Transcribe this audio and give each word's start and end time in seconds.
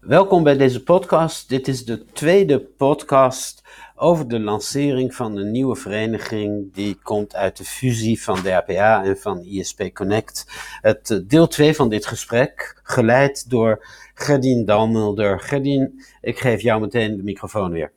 Welkom 0.00 0.42
bij 0.42 0.56
deze 0.56 0.82
podcast. 0.82 1.48
Dit 1.48 1.68
is 1.68 1.84
de 1.84 2.04
tweede 2.04 2.60
podcast 2.60 3.62
over 3.96 4.28
de 4.28 4.40
lancering 4.40 5.14
van 5.14 5.36
een 5.36 5.50
nieuwe 5.50 5.76
vereniging 5.76 6.74
die 6.74 6.98
komt 7.02 7.34
uit 7.34 7.56
de 7.56 7.64
fusie 7.64 8.22
van 8.22 8.42
DAPA 8.42 9.04
en 9.04 9.16
van 9.18 9.44
ISP 9.44 9.90
Connect. 9.94 10.46
Het 10.80 11.10
eh, 11.10 11.18
deel 11.26 11.46
2 11.46 11.74
van 11.74 11.88
dit 11.88 12.06
gesprek, 12.06 12.80
geleid 12.82 13.50
door 13.50 13.86
Gerdien 14.14 14.64
Dalmulder. 14.64 15.40
Gerdien, 15.40 16.02
ik 16.20 16.38
geef 16.38 16.60
jou 16.60 16.80
meteen 16.80 17.16
de 17.16 17.22
microfoon 17.22 17.70
weer. 17.70 17.92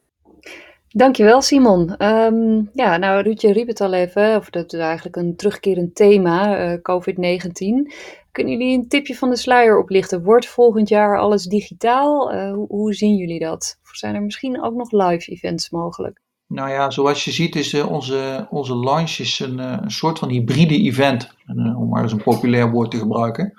Dankjewel 0.89 1.41
Simon. 1.41 2.05
Um, 2.05 2.69
ja, 2.73 2.97
nou 2.97 3.21
Ruudje 3.21 3.53
riep 3.53 3.67
het 3.67 3.81
al 3.81 3.93
even, 3.93 4.35
of 4.35 4.49
dat 4.49 4.73
is 4.73 4.79
eigenlijk 4.79 5.15
een 5.15 5.35
terugkerend 5.35 5.95
thema, 5.95 6.71
uh, 6.71 6.77
COVID-19. 6.81 7.91
Kunnen 8.33 8.57
jullie 8.57 8.77
een 8.77 8.87
tipje 8.87 9.15
van 9.15 9.29
de 9.29 9.35
sluier 9.35 9.79
oplichten? 9.79 10.23
Wordt 10.23 10.47
volgend 10.47 10.89
jaar 10.89 11.19
alles 11.19 11.43
digitaal? 11.43 12.33
Uh, 12.33 12.53
hoe, 12.53 12.67
hoe, 12.67 12.93
zien 12.93 13.15
jullie 13.15 13.39
dat? 13.39 13.79
Zijn 13.91 14.15
er 14.15 14.21
misschien 14.21 14.63
ook 14.63 14.73
nog 14.73 14.91
live 14.91 15.31
events 15.31 15.69
mogelijk? 15.69 16.21
Nou 16.47 16.69
ja, 16.69 16.89
zoals 16.89 17.23
je 17.23 17.31
ziet 17.31 17.55
is 17.55 17.73
uh, 17.73 17.91
onze, 17.91 18.47
onze 18.49 18.75
launch 18.75 19.17
is 19.17 19.39
een, 19.39 19.59
uh, 19.59 19.77
een 19.81 19.91
soort 19.91 20.19
van 20.19 20.29
hybride 20.29 20.77
event. 20.77 21.35
om 21.77 21.89
maar 21.89 22.03
eens 22.03 22.11
een 22.11 22.23
populair 22.23 22.71
woord 22.71 22.91
te 22.91 22.97
gebruiken. 22.97 23.53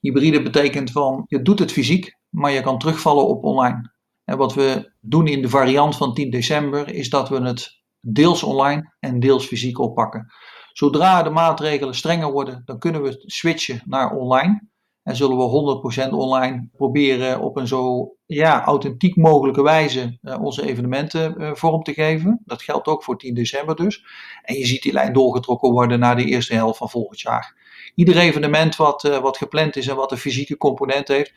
Hybride 0.00 0.42
betekent 0.42 0.90
van, 0.90 1.24
je 1.26 1.42
doet 1.42 1.58
het 1.58 1.72
fysiek, 1.72 2.16
maar 2.28 2.50
je 2.50 2.62
kan 2.62 2.78
terugvallen 2.78 3.26
op 3.26 3.44
online. 3.44 3.92
En 4.24 4.36
wat 4.36 4.54
we 4.54 4.92
doen 5.00 5.26
in 5.26 5.42
de 5.42 5.48
variant 5.48 5.96
van 5.96 6.14
10 6.14 6.30
december 6.30 6.94
is 6.94 7.10
dat 7.10 7.28
we 7.28 7.40
het 7.40 7.82
deels 8.00 8.42
online 8.42 8.94
en 9.00 9.20
deels 9.20 9.46
fysiek 9.46 9.78
oppakken. 9.78 10.26
Zodra 10.74 11.22
de 11.22 11.30
maatregelen 11.30 11.94
strenger 11.94 12.32
worden, 12.32 12.62
dan 12.64 12.78
kunnen 12.78 13.02
we 13.02 13.22
switchen 13.26 13.82
naar 13.84 14.10
online. 14.10 14.62
En 15.02 15.16
zullen 15.16 15.36
we 15.36 16.08
100% 16.08 16.10
online 16.10 16.68
proberen 16.72 17.40
op 17.40 17.56
een 17.56 17.66
zo 17.66 18.12
ja, 18.26 18.64
authentiek 18.64 19.16
mogelijke 19.16 19.62
wijze 19.62 20.18
uh, 20.22 20.42
onze 20.42 20.66
evenementen 20.66 21.34
uh, 21.38 21.54
vorm 21.54 21.82
te 21.82 21.92
geven. 21.92 22.40
Dat 22.44 22.62
geldt 22.62 22.86
ook 22.86 23.04
voor 23.04 23.18
10 23.18 23.34
december 23.34 23.76
dus. 23.76 24.04
En 24.42 24.54
je 24.54 24.66
ziet 24.66 24.82
die 24.82 24.92
lijn 24.92 25.12
doorgetrokken 25.12 25.70
worden 25.70 25.98
naar 25.98 26.16
de 26.16 26.24
eerste 26.24 26.54
helft 26.54 26.78
van 26.78 26.90
volgend 26.90 27.20
jaar. 27.20 27.54
Ieder 27.94 28.16
evenement 28.16 28.76
wat, 28.76 29.04
uh, 29.04 29.18
wat 29.18 29.36
gepland 29.36 29.76
is 29.76 29.86
en 29.86 29.96
wat 29.96 30.12
een 30.12 30.18
fysieke 30.18 30.56
component 30.56 31.08
heeft, 31.08 31.32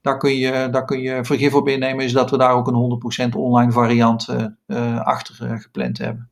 daar 0.00 0.18
kun 0.18 0.36
je, 0.36 0.68
daar 0.70 0.84
kun 0.84 1.00
je 1.00 1.24
vergif 1.24 1.54
op 1.54 1.68
innemen, 1.68 2.04
is 2.04 2.12
dat 2.12 2.30
we 2.30 2.38
daar 2.38 2.54
ook 2.54 2.66
een 2.66 3.30
100% 3.32 3.36
online 3.36 3.72
variant 3.72 4.28
achter 5.04 5.60
gepland 5.60 5.98
hebben 5.98 6.30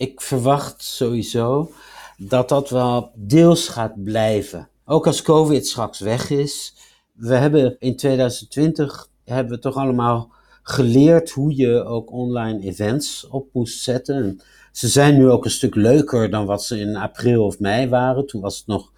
ik 0.00 0.20
verwacht 0.20 0.82
sowieso 0.82 1.70
dat 2.16 2.48
dat 2.48 2.70
wel 2.70 3.10
deels 3.14 3.68
gaat 3.68 4.04
blijven. 4.04 4.68
Ook 4.84 5.06
als 5.06 5.22
COVID 5.22 5.66
straks 5.66 5.98
weg 5.98 6.30
is. 6.30 6.74
We 7.12 7.34
hebben 7.34 7.76
in 7.78 7.96
2020 7.96 9.08
hebben 9.24 9.54
we 9.54 9.60
toch 9.60 9.74
allemaal 9.74 10.32
geleerd 10.62 11.30
hoe 11.30 11.56
je 11.56 11.84
ook 11.84 12.12
online 12.12 12.62
events 12.62 13.26
op 13.26 13.48
moest 13.52 13.82
zetten. 13.82 14.16
En 14.16 14.40
ze 14.72 14.88
zijn 14.88 15.14
nu 15.14 15.28
ook 15.28 15.44
een 15.44 15.50
stuk 15.50 15.74
leuker 15.74 16.30
dan 16.30 16.46
wat 16.46 16.64
ze 16.64 16.78
in 16.78 16.96
april 16.96 17.44
of 17.44 17.58
mei 17.58 17.88
waren. 17.88 18.26
Toen 18.26 18.40
was 18.40 18.58
het 18.58 18.66
nog 18.66 18.92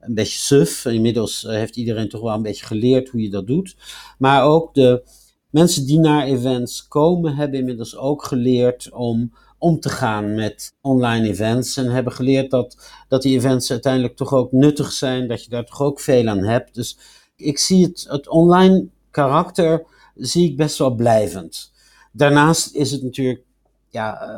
een 0.00 0.14
beetje 0.14 0.38
suf. 0.38 0.84
Inmiddels 0.84 1.44
eh, 1.44 1.52
heeft 1.52 1.76
iedereen 1.76 2.08
toch 2.08 2.20
wel 2.20 2.34
een 2.34 2.42
beetje 2.42 2.66
geleerd 2.66 3.08
hoe 3.08 3.22
je 3.22 3.30
dat 3.30 3.46
doet. 3.46 3.76
Maar 4.18 4.44
ook 4.44 4.74
de 4.74 5.02
mensen 5.50 5.86
die 5.86 5.98
naar 5.98 6.26
events 6.26 6.88
komen, 6.88 7.36
hebben 7.36 7.58
inmiddels 7.58 7.96
ook 7.96 8.24
geleerd 8.24 8.90
om 8.92 9.32
om 9.58 9.80
te 9.80 9.88
gaan 9.88 10.34
met 10.34 10.74
online 10.80 11.28
events. 11.28 11.76
En 11.76 11.90
hebben 11.90 12.12
geleerd 12.12 12.50
dat, 12.50 12.90
dat 13.08 13.22
die 13.22 13.36
events 13.36 13.70
uiteindelijk 13.70 14.16
toch 14.16 14.32
ook 14.32 14.52
nuttig 14.52 14.92
zijn, 14.92 15.28
dat 15.28 15.44
je 15.44 15.50
daar 15.50 15.64
toch 15.64 15.82
ook 15.82 16.00
veel 16.00 16.28
aan 16.28 16.44
hebt. 16.44 16.74
Dus 16.74 16.98
ik 17.36 17.58
zie 17.58 17.84
het, 17.84 18.06
het 18.08 18.28
online 18.28 18.88
karakter 19.10 19.86
zie 20.14 20.50
ik 20.50 20.56
best 20.56 20.78
wel 20.78 20.94
blijvend. 20.94 21.72
Daarnaast 22.12 22.74
is 22.74 22.90
het 22.90 23.02
natuurlijk 23.02 23.42
ja, 23.88 24.28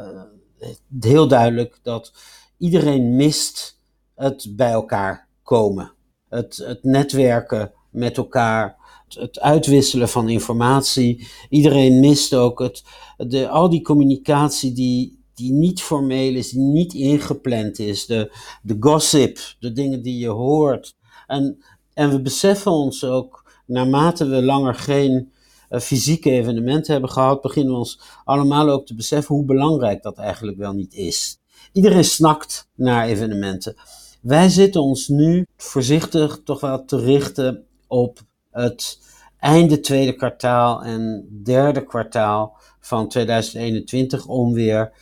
uh, 0.58 0.68
heel 1.00 1.28
duidelijk 1.28 1.78
dat 1.82 2.12
iedereen 2.58 3.16
mist 3.16 3.78
het 4.14 4.46
bij 4.56 4.70
elkaar 4.70 5.26
komen. 5.42 5.92
Het, 6.28 6.56
het 6.56 6.84
netwerken 6.84 7.72
met 7.90 8.16
elkaar, 8.16 8.76
het 9.18 9.40
uitwisselen 9.40 10.08
van 10.08 10.28
informatie. 10.28 11.28
Iedereen 11.48 12.00
mist 12.00 12.34
ook 12.34 12.58
het, 12.58 12.82
de, 13.16 13.48
al 13.48 13.70
die 13.70 13.82
communicatie 13.82 14.72
die, 14.72 15.18
die 15.34 15.52
niet 15.52 15.82
formeel 15.82 16.34
is, 16.34 16.50
die 16.50 16.60
niet 16.60 16.94
ingepland 16.94 17.78
is. 17.78 18.06
De, 18.06 18.36
de 18.62 18.76
gossip, 18.80 19.38
de 19.58 19.72
dingen 19.72 20.02
die 20.02 20.18
je 20.18 20.28
hoort. 20.28 20.94
En, 21.26 21.62
en 21.94 22.10
we 22.10 22.20
beseffen 22.20 22.72
ons 22.72 23.04
ook, 23.04 23.50
naarmate 23.66 24.26
we 24.26 24.42
langer 24.42 24.74
geen 24.74 25.32
uh, 25.70 25.80
fysieke 25.80 26.30
evenementen 26.30 26.92
hebben 26.92 27.10
gehad, 27.10 27.40
beginnen 27.40 27.72
we 27.72 27.78
ons 27.78 28.00
allemaal 28.24 28.70
ook 28.70 28.86
te 28.86 28.94
beseffen 28.94 29.34
hoe 29.34 29.44
belangrijk 29.44 30.02
dat 30.02 30.18
eigenlijk 30.18 30.58
wel 30.58 30.72
niet 30.72 30.94
is. 30.94 31.38
Iedereen 31.72 32.04
snakt 32.04 32.68
naar 32.74 33.06
evenementen. 33.06 33.74
Wij 34.20 34.48
zitten 34.48 34.80
ons 34.80 35.08
nu 35.08 35.46
voorzichtig 35.56 36.40
toch 36.44 36.60
wel 36.60 36.84
te 36.84 36.96
richten 36.96 37.64
op 37.86 38.20
het 38.50 38.98
einde 39.38 39.80
tweede 39.80 40.12
kwartaal 40.12 40.82
en 40.82 41.28
derde 41.42 41.84
kwartaal 41.84 42.58
van 42.80 43.08
2021 43.08 44.26
om 44.26 44.52
weer 44.52 44.92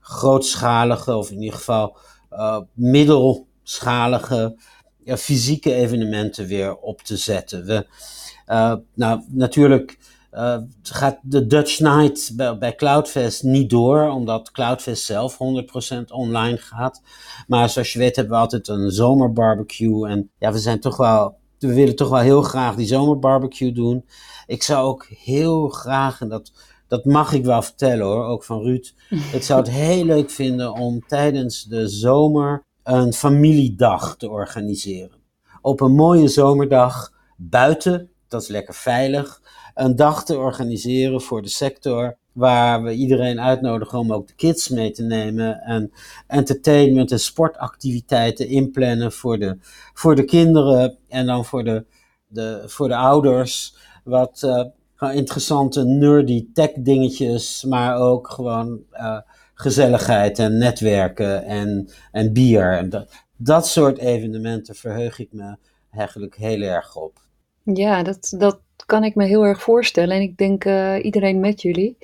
grootschalige 0.00 1.16
of 1.16 1.30
in 1.30 1.42
ieder 1.42 1.58
geval 1.58 1.96
uh, 2.32 2.60
middelschalige 2.72 4.56
uh, 5.04 5.14
fysieke 5.14 5.74
evenementen 5.74 6.46
weer 6.46 6.76
op 6.76 7.02
te 7.02 7.16
zetten. 7.16 7.64
We, 7.64 7.86
uh, 8.46 8.74
nou, 8.94 9.24
natuurlijk 9.28 9.98
gaat 10.82 11.18
de 11.22 11.46
Dutch 11.46 11.78
Night 11.80 12.32
bij, 12.36 12.58
bij, 12.58 12.74
Cloudfest 12.74 13.42
niet 13.42 13.70
door, 13.70 14.08
omdat 14.10 14.50
Cloudfest 14.50 15.04
zelf 15.04 15.34
100% 15.34 15.36
online 16.08 16.56
gaat. 16.56 17.02
Maar 17.46 17.70
zoals 17.70 17.92
je 17.92 17.98
weet 17.98 18.16
hebben 18.16 18.34
we 18.34 18.40
altijd 18.40 18.68
een 18.68 18.90
zomerbarbecue 18.90 20.08
en 20.08 20.30
ja, 20.38 20.52
we 20.52 20.58
zijn 20.58 20.80
toch 20.80 20.96
wel 20.96 21.37
we 21.58 21.74
willen 21.74 21.96
toch 21.96 22.08
wel 22.08 22.18
heel 22.18 22.42
graag 22.42 22.74
die 22.74 22.86
zomerbarbecue 22.86 23.72
doen. 23.72 24.04
Ik 24.46 24.62
zou 24.62 24.86
ook 24.86 25.06
heel 25.08 25.68
graag, 25.68 26.20
en 26.20 26.28
dat, 26.28 26.52
dat 26.88 27.04
mag 27.04 27.32
ik 27.32 27.44
wel 27.44 27.62
vertellen 27.62 28.06
hoor, 28.06 28.24
ook 28.24 28.44
van 28.44 28.62
Ruud. 28.62 28.94
Ik 29.32 29.42
zou 29.42 29.60
het 29.60 29.70
heel 29.70 30.04
leuk 30.04 30.30
vinden 30.30 30.72
om 30.72 31.06
tijdens 31.06 31.64
de 31.64 31.88
zomer 31.88 32.64
een 32.82 33.12
familiedag 33.12 34.16
te 34.16 34.30
organiseren. 34.30 35.16
Op 35.60 35.80
een 35.80 35.94
mooie 35.94 36.28
zomerdag 36.28 37.12
buiten, 37.36 38.10
dat 38.28 38.42
is 38.42 38.48
lekker 38.48 38.74
veilig, 38.74 39.42
een 39.78 39.96
dag 39.96 40.24
te 40.24 40.38
organiseren 40.38 41.20
voor 41.20 41.42
de 41.42 41.48
sector 41.48 42.16
waar 42.32 42.82
we 42.82 42.92
iedereen 42.92 43.40
uitnodigen 43.40 43.98
om 43.98 44.12
ook 44.12 44.26
de 44.26 44.34
kids 44.34 44.68
mee 44.68 44.90
te 44.90 45.02
nemen. 45.02 45.60
En 45.60 45.92
entertainment 46.26 47.12
en 47.12 47.20
sportactiviteiten 47.20 48.48
inplannen 48.48 49.12
voor 49.12 49.38
de, 49.38 49.56
voor 49.94 50.14
de 50.14 50.24
kinderen 50.24 50.98
en 51.08 51.26
dan 51.26 51.44
voor 51.44 51.64
de, 51.64 51.84
de, 52.26 52.62
voor 52.66 52.88
de 52.88 52.96
ouders. 52.96 53.76
Wat 54.04 54.42
uh, 55.00 55.14
interessante 55.14 55.84
nerdy 55.84 56.46
tech 56.52 56.72
dingetjes, 56.72 57.64
maar 57.64 57.96
ook 57.96 58.30
gewoon 58.30 58.80
uh, 58.92 59.18
gezelligheid 59.54 60.38
en 60.38 60.58
netwerken 60.58 61.44
en, 61.44 61.88
en 62.12 62.32
bier. 62.32 62.76
En 62.76 62.90
dat, 62.90 63.12
dat 63.36 63.66
soort 63.66 63.98
evenementen 63.98 64.74
verheug 64.74 65.18
ik 65.18 65.32
me 65.32 65.56
eigenlijk 65.90 66.36
heel 66.36 66.60
erg 66.60 66.96
op. 66.96 67.20
Ja, 67.62 68.02
dat, 68.02 68.34
dat 68.38 68.60
kan 68.86 69.04
ik 69.04 69.14
me 69.14 69.24
heel 69.24 69.44
erg 69.44 69.62
voorstellen. 69.62 70.16
En 70.16 70.22
ik 70.22 70.36
denk 70.36 70.64
uh, 70.64 71.04
iedereen 71.04 71.40
met 71.40 71.62
jullie. 71.62 71.96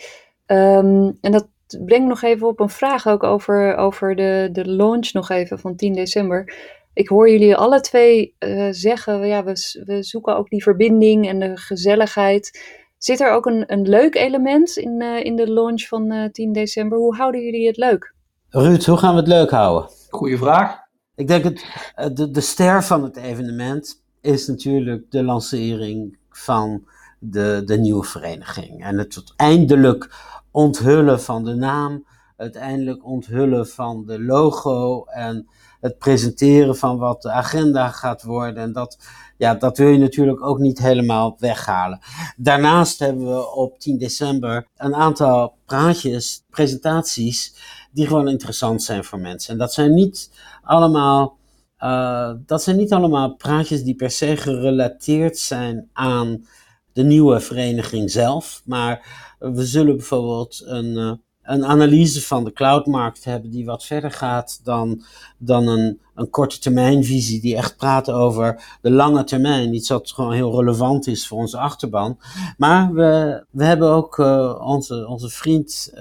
Um, 0.46 1.18
en 1.20 1.32
dat 1.32 1.48
brengt 1.84 2.08
nog 2.08 2.22
even 2.22 2.48
op 2.48 2.60
een 2.60 2.68
vraag 2.68 3.06
ook 3.06 3.22
over, 3.22 3.76
over 3.76 4.16
de, 4.16 4.48
de 4.52 4.64
launch 4.64 5.12
nog 5.12 5.30
even 5.30 5.58
van 5.58 5.76
10 5.76 5.92
december. 5.92 6.54
Ik 6.92 7.08
hoor 7.08 7.30
jullie 7.30 7.56
alle 7.56 7.80
twee 7.80 8.34
uh, 8.38 8.68
zeggen, 8.70 9.26
ja, 9.26 9.44
we, 9.44 9.82
we 9.84 10.02
zoeken 10.02 10.36
ook 10.36 10.48
die 10.48 10.62
verbinding 10.62 11.28
en 11.28 11.38
de 11.38 11.56
gezelligheid. 11.56 12.60
Zit 12.98 13.20
er 13.20 13.30
ook 13.30 13.46
een, 13.46 13.72
een 13.72 13.88
leuk 13.88 14.14
element 14.14 14.76
in, 14.76 15.02
uh, 15.02 15.24
in 15.24 15.36
de 15.36 15.52
launch 15.52 15.82
van 15.82 16.12
uh, 16.12 16.28
10 16.30 16.52
december? 16.52 16.98
Hoe 16.98 17.16
houden 17.16 17.40
jullie 17.40 17.66
het 17.66 17.76
leuk? 17.76 18.14
Ruud, 18.48 18.84
hoe 18.84 18.96
gaan 18.96 19.14
we 19.14 19.20
het 19.20 19.28
leuk 19.28 19.50
houden? 19.50 19.90
Goeie 20.08 20.38
vraag. 20.38 20.76
Ik 21.14 21.28
denk 21.28 21.44
het, 21.44 21.64
de, 22.16 22.30
de 22.30 22.40
ster 22.40 22.84
van 22.84 23.02
het 23.02 23.16
evenement 23.16 24.02
is 24.20 24.46
natuurlijk 24.46 25.10
de 25.10 25.22
lancering 25.22 26.18
van 26.36 26.86
de, 27.18 27.62
de 27.64 27.78
nieuwe 27.78 28.04
vereniging. 28.04 28.84
En 28.84 28.98
het 28.98 29.32
eindelijk 29.36 30.10
onthullen 30.50 31.20
van 31.20 31.44
de 31.44 31.54
naam, 31.54 32.04
uiteindelijk 32.36 33.04
onthullen 33.04 33.68
van 33.68 34.04
de 34.06 34.22
logo 34.22 35.04
en 35.04 35.48
het 35.80 35.98
presenteren 35.98 36.76
van 36.76 36.98
wat 36.98 37.22
de 37.22 37.30
agenda 37.30 37.88
gaat 37.88 38.22
worden. 38.22 38.62
En 38.62 38.72
dat, 38.72 38.98
ja, 39.36 39.54
dat 39.54 39.78
wil 39.78 39.88
je 39.88 39.98
natuurlijk 39.98 40.42
ook 40.42 40.58
niet 40.58 40.78
helemaal 40.78 41.36
weghalen. 41.38 41.98
Daarnaast 42.36 42.98
hebben 42.98 43.26
we 43.26 43.54
op 43.54 43.78
10 43.78 43.98
december 43.98 44.66
een 44.76 44.94
aantal 44.94 45.54
praatjes, 45.66 46.44
presentaties, 46.50 47.54
die 47.92 48.06
gewoon 48.06 48.28
interessant 48.28 48.82
zijn 48.82 49.04
voor 49.04 49.18
mensen. 49.18 49.52
En 49.52 49.58
dat 49.58 49.72
zijn 49.72 49.94
niet 49.94 50.30
allemaal. 50.62 51.36
Uh, 51.78 52.30
dat 52.46 52.62
zijn 52.62 52.76
niet 52.76 52.92
allemaal 52.92 53.34
praatjes 53.34 53.82
die 53.82 53.94
per 53.94 54.10
se 54.10 54.36
gerelateerd 54.36 55.38
zijn 55.38 55.88
aan 55.92 56.46
de 56.92 57.02
nieuwe 57.02 57.40
vereniging 57.40 58.10
zelf. 58.10 58.62
Maar 58.64 59.06
we 59.38 59.66
zullen 59.66 59.96
bijvoorbeeld 59.96 60.62
een, 60.64 61.20
een 61.42 61.64
analyse 61.64 62.22
van 62.22 62.44
de 62.44 62.52
cloudmarkt 62.52 63.24
hebben 63.24 63.50
die 63.50 63.64
wat 63.64 63.84
verder 63.84 64.10
gaat 64.10 64.60
dan, 64.62 65.02
dan 65.38 65.68
een, 65.68 66.00
een 66.14 66.30
korte 66.30 66.58
termijnvisie 66.58 67.40
die 67.40 67.56
echt 67.56 67.76
praat 67.76 68.10
over 68.10 68.78
de 68.80 68.90
lange 68.90 69.24
termijn. 69.24 69.74
Iets 69.74 69.88
wat 69.88 70.12
gewoon 70.12 70.32
heel 70.32 70.54
relevant 70.60 71.06
is 71.06 71.26
voor 71.26 71.38
onze 71.38 71.58
achterban. 71.58 72.18
Maar 72.56 72.92
we, 72.92 73.44
we 73.50 73.64
hebben 73.64 73.88
ook 73.88 74.18
uh, 74.18 74.60
onze, 74.60 75.06
onze 75.06 75.28
vriend 75.28 75.92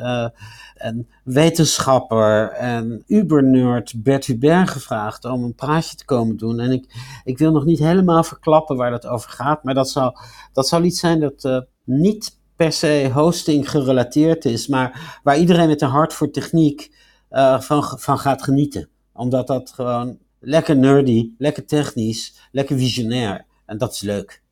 en 0.83 1.07
wetenschapper 1.23 2.49
en 2.51 3.03
ubernerd 3.07 4.03
Bert 4.03 4.25
Hubert 4.25 4.69
gevraagd 4.69 5.25
om 5.25 5.43
een 5.43 5.55
praatje 5.55 5.95
te 5.95 6.05
komen 6.05 6.37
doen. 6.37 6.59
En 6.59 6.71
ik, 6.71 6.85
ik 7.23 7.37
wil 7.37 7.51
nog 7.51 7.65
niet 7.65 7.79
helemaal 7.79 8.23
verklappen 8.23 8.75
waar 8.75 8.91
dat 8.91 9.05
over 9.07 9.29
gaat, 9.29 9.63
maar 9.63 9.73
dat 9.73 9.89
zal, 9.89 10.17
dat 10.53 10.67
zal 10.67 10.83
iets 10.83 10.99
zijn 10.99 11.19
dat 11.19 11.43
uh, 11.43 11.59
niet 11.83 12.39
per 12.55 12.71
se 12.71 13.09
hosting 13.13 13.69
gerelateerd 13.69 14.45
is, 14.45 14.67
maar 14.67 15.19
waar 15.23 15.37
iedereen 15.37 15.67
met 15.67 15.81
een 15.81 15.89
hart 15.89 16.13
voor 16.13 16.31
techniek 16.31 16.95
uh, 17.31 17.59
van, 17.59 17.83
van 17.83 18.19
gaat 18.19 18.43
genieten. 18.43 18.89
Omdat 19.13 19.47
dat 19.47 19.71
gewoon 19.75 20.17
lekker 20.39 20.77
nerdy, 20.77 21.29
lekker 21.37 21.65
technisch, 21.65 22.49
lekker 22.51 22.77
visionair. 22.77 23.45
En 23.65 23.77
dat 23.77 23.93
is 23.93 24.01
leuk. 24.01 24.42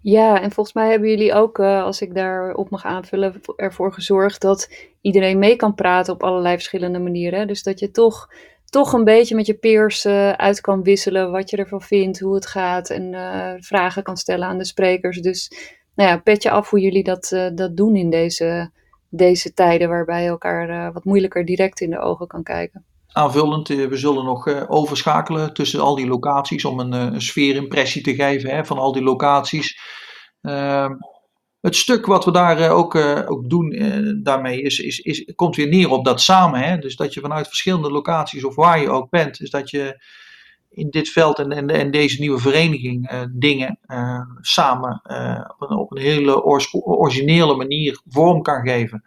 Ja, 0.00 0.40
en 0.40 0.50
volgens 0.50 0.74
mij 0.74 0.90
hebben 0.90 1.08
jullie 1.08 1.34
ook, 1.34 1.58
uh, 1.58 1.82
als 1.82 2.00
ik 2.00 2.14
daarop 2.14 2.70
mag 2.70 2.84
aanvullen, 2.84 3.40
ervoor 3.56 3.92
gezorgd 3.92 4.40
dat 4.40 4.70
iedereen 5.00 5.38
mee 5.38 5.56
kan 5.56 5.74
praten 5.74 6.12
op 6.12 6.22
allerlei 6.22 6.54
verschillende 6.54 6.98
manieren. 6.98 7.46
Dus 7.46 7.62
dat 7.62 7.78
je 7.78 7.90
toch, 7.90 8.28
toch 8.64 8.92
een 8.92 9.04
beetje 9.04 9.34
met 9.34 9.46
je 9.46 9.54
peers 9.54 10.04
uh, 10.04 10.30
uit 10.30 10.60
kan 10.60 10.82
wisselen 10.82 11.30
wat 11.30 11.50
je 11.50 11.56
ervan 11.56 11.82
vindt, 11.82 12.20
hoe 12.20 12.34
het 12.34 12.46
gaat 12.46 12.90
en 12.90 13.14
vragen 13.60 14.02
kan 14.02 14.16
stellen 14.16 14.48
aan 14.48 14.58
de 14.58 14.64
sprekers. 14.64 15.20
Dus 15.20 15.52
nou 15.94 16.10
ja, 16.10 16.18
petje 16.18 16.50
af 16.50 16.70
hoe 16.70 16.80
jullie 16.80 17.04
dat, 17.04 17.50
dat 17.54 17.76
doen 17.76 17.96
in 17.96 18.10
deze, 18.10 18.70
deze 19.08 19.52
tijden 19.52 19.88
waarbij 19.88 20.22
je 20.22 20.28
elkaar 20.28 20.92
wat 20.92 21.04
moeilijker 21.04 21.44
direct 21.44 21.80
in 21.80 21.90
de 21.90 21.98
ogen 21.98 22.26
kan 22.26 22.42
kijken. 22.42 22.84
Aanvullend, 23.12 23.68
uh, 23.68 23.88
we 23.88 23.96
zullen 23.96 24.24
nog 24.24 24.68
overschakelen 24.68 25.52
tussen 25.52 25.80
al 25.80 25.94
die 25.94 26.06
locaties 26.06 26.64
om 26.64 26.80
een, 26.80 26.92
een 26.92 27.22
sfeerimpressie 27.22 28.02
te 28.02 28.14
geven 28.14 28.50
hè, 28.50 28.64
van 28.64 28.78
al 28.78 28.92
die 28.92 29.02
locaties. 29.02 29.78
Ehm, 30.42 30.92
het 31.60 31.76
stuk 31.76 32.06
wat 32.06 32.24
we 32.24 32.32
daar 32.32 32.70
ook, 32.70 32.94
ook 33.26 33.50
doen 33.50 34.20
daarmee 34.22 34.62
is, 34.62 34.78
is, 34.78 34.98
is, 34.98 35.32
komt 35.34 35.56
weer 35.56 35.68
neer 35.68 35.90
op 35.90 36.04
dat 36.04 36.20
samen. 36.20 36.60
Hè? 36.60 36.78
Dus 36.78 36.96
dat 36.96 37.14
je 37.14 37.20
vanuit 37.20 37.46
verschillende 37.46 37.90
locaties 37.90 38.44
of 38.44 38.54
waar 38.54 38.80
je 38.80 38.90
ook 38.90 39.10
bent, 39.10 39.40
is 39.40 39.50
dat 39.50 39.70
je 39.70 40.04
in 40.70 40.90
dit 40.90 41.08
veld 41.08 41.38
en, 41.38 41.50
en, 41.52 41.68
en 41.68 41.90
deze 41.90 42.20
nieuwe 42.20 42.38
vereniging 42.38 43.26
dingen 43.32 43.78
samen 44.40 45.02
op, 45.58 45.70
een, 45.70 45.76
op, 45.76 45.92
een, 45.92 46.02
hele 46.02 46.44
originele 46.72 47.56
manier 47.56 48.00
vorm 48.08 48.42
kan 48.42 48.68
geven. 48.68 49.02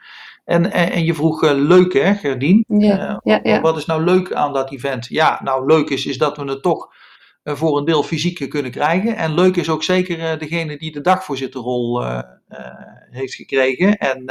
En, 0.45 0.71
en, 0.71 0.91
en 0.91 1.05
je 1.05 1.13
vroeg 1.13 1.41
leuk 1.51 1.93
hè, 1.93 2.15
Gerdien? 2.15 2.65
Ja, 2.67 3.19
ja, 3.23 3.39
ja. 3.43 3.61
Wat 3.61 3.77
is 3.77 3.85
nou 3.85 4.03
leuk 4.03 4.33
aan 4.33 4.53
dat 4.53 4.71
event? 4.71 5.07
Ja, 5.07 5.39
nou 5.43 5.65
leuk 5.65 5.89
is, 5.89 6.05
is 6.05 6.17
dat 6.17 6.37
we 6.37 6.43
het 6.43 6.61
toch 6.61 6.87
voor 7.43 7.77
een 7.77 7.85
deel 7.85 8.03
fysiek 8.03 8.49
kunnen 8.49 8.71
krijgen. 8.71 9.15
En 9.15 9.33
leuk 9.33 9.55
is 9.55 9.69
ook 9.69 9.83
zeker 9.83 10.39
degene 10.39 10.77
die 10.77 10.91
de 10.91 11.01
dagvoorzitterrol 11.01 12.03
heeft 13.09 13.33
gekregen. 13.33 13.97
En, 13.97 14.25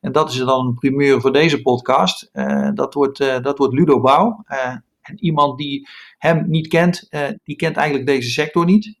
en 0.00 0.12
dat 0.12 0.30
is 0.30 0.36
dan 0.36 0.66
een 0.66 0.74
primeur 0.74 1.20
voor 1.20 1.32
deze 1.32 1.62
podcast. 1.62 2.30
dat, 2.74 2.94
wordt, 2.94 3.18
dat 3.18 3.58
wordt 3.58 3.74
Ludo 3.74 4.00
Bouw. 4.00 4.44
En 4.46 5.18
iemand 5.18 5.58
die 5.58 5.88
hem 6.18 6.44
niet 6.48 6.68
kent, 6.68 7.08
die 7.44 7.56
kent 7.56 7.76
eigenlijk 7.76 8.06
deze 8.06 8.30
sector 8.30 8.64
niet. 8.64 8.98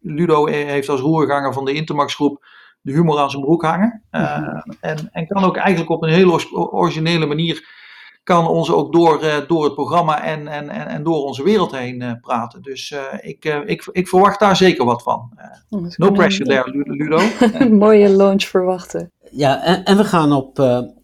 Ludo 0.00 0.46
heeft 0.46 0.88
als 0.88 1.00
roerganger 1.00 1.52
van 1.52 1.64
de 1.64 1.72
Intermax 1.72 2.14
groep 2.14 2.46
de 2.86 2.92
humor 2.92 3.18
aan 3.18 3.30
zijn 3.30 3.42
broek 3.42 3.62
hangen. 3.62 4.02
Uh, 4.10 4.62
en, 4.80 5.08
en 5.12 5.26
kan 5.26 5.44
ook 5.44 5.56
eigenlijk 5.56 5.90
op 5.90 6.02
een 6.02 6.08
hele 6.08 6.54
originele 6.70 7.26
manier 7.26 7.74
kan 8.22 8.48
ons 8.48 8.70
ook 8.70 8.92
door, 8.92 9.44
door 9.46 9.64
het 9.64 9.74
programma 9.74 10.22
en, 10.22 10.48
en, 10.48 10.68
en 10.68 11.02
door 11.02 11.24
onze 11.24 11.42
wereld 11.42 11.76
heen 11.76 12.18
praten. 12.20 12.62
Dus 12.62 12.94
ik, 13.20 13.44
ik, 13.44 13.88
ik 13.92 14.08
verwacht 14.08 14.40
daar 14.40 14.56
zeker 14.56 14.84
wat 14.84 15.02
van. 15.02 15.38
Oh, 15.70 15.86
no 15.96 16.10
pressure 16.10 16.48
there, 16.48 16.84
Ludo. 16.84 17.18
Een 17.64 17.76
mooie 17.76 18.08
launch 18.08 18.42
verwachten. 18.42 19.12
Ja, 19.30 19.62
en, 19.62 19.84
en 19.84 19.96
we 19.96 20.04
gaan 20.04 20.32
op, 20.32 20.58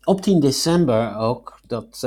op 0.05 0.21
10 0.21 0.41
december 0.41 1.17
ook, 1.17 1.61
dat, 1.67 1.99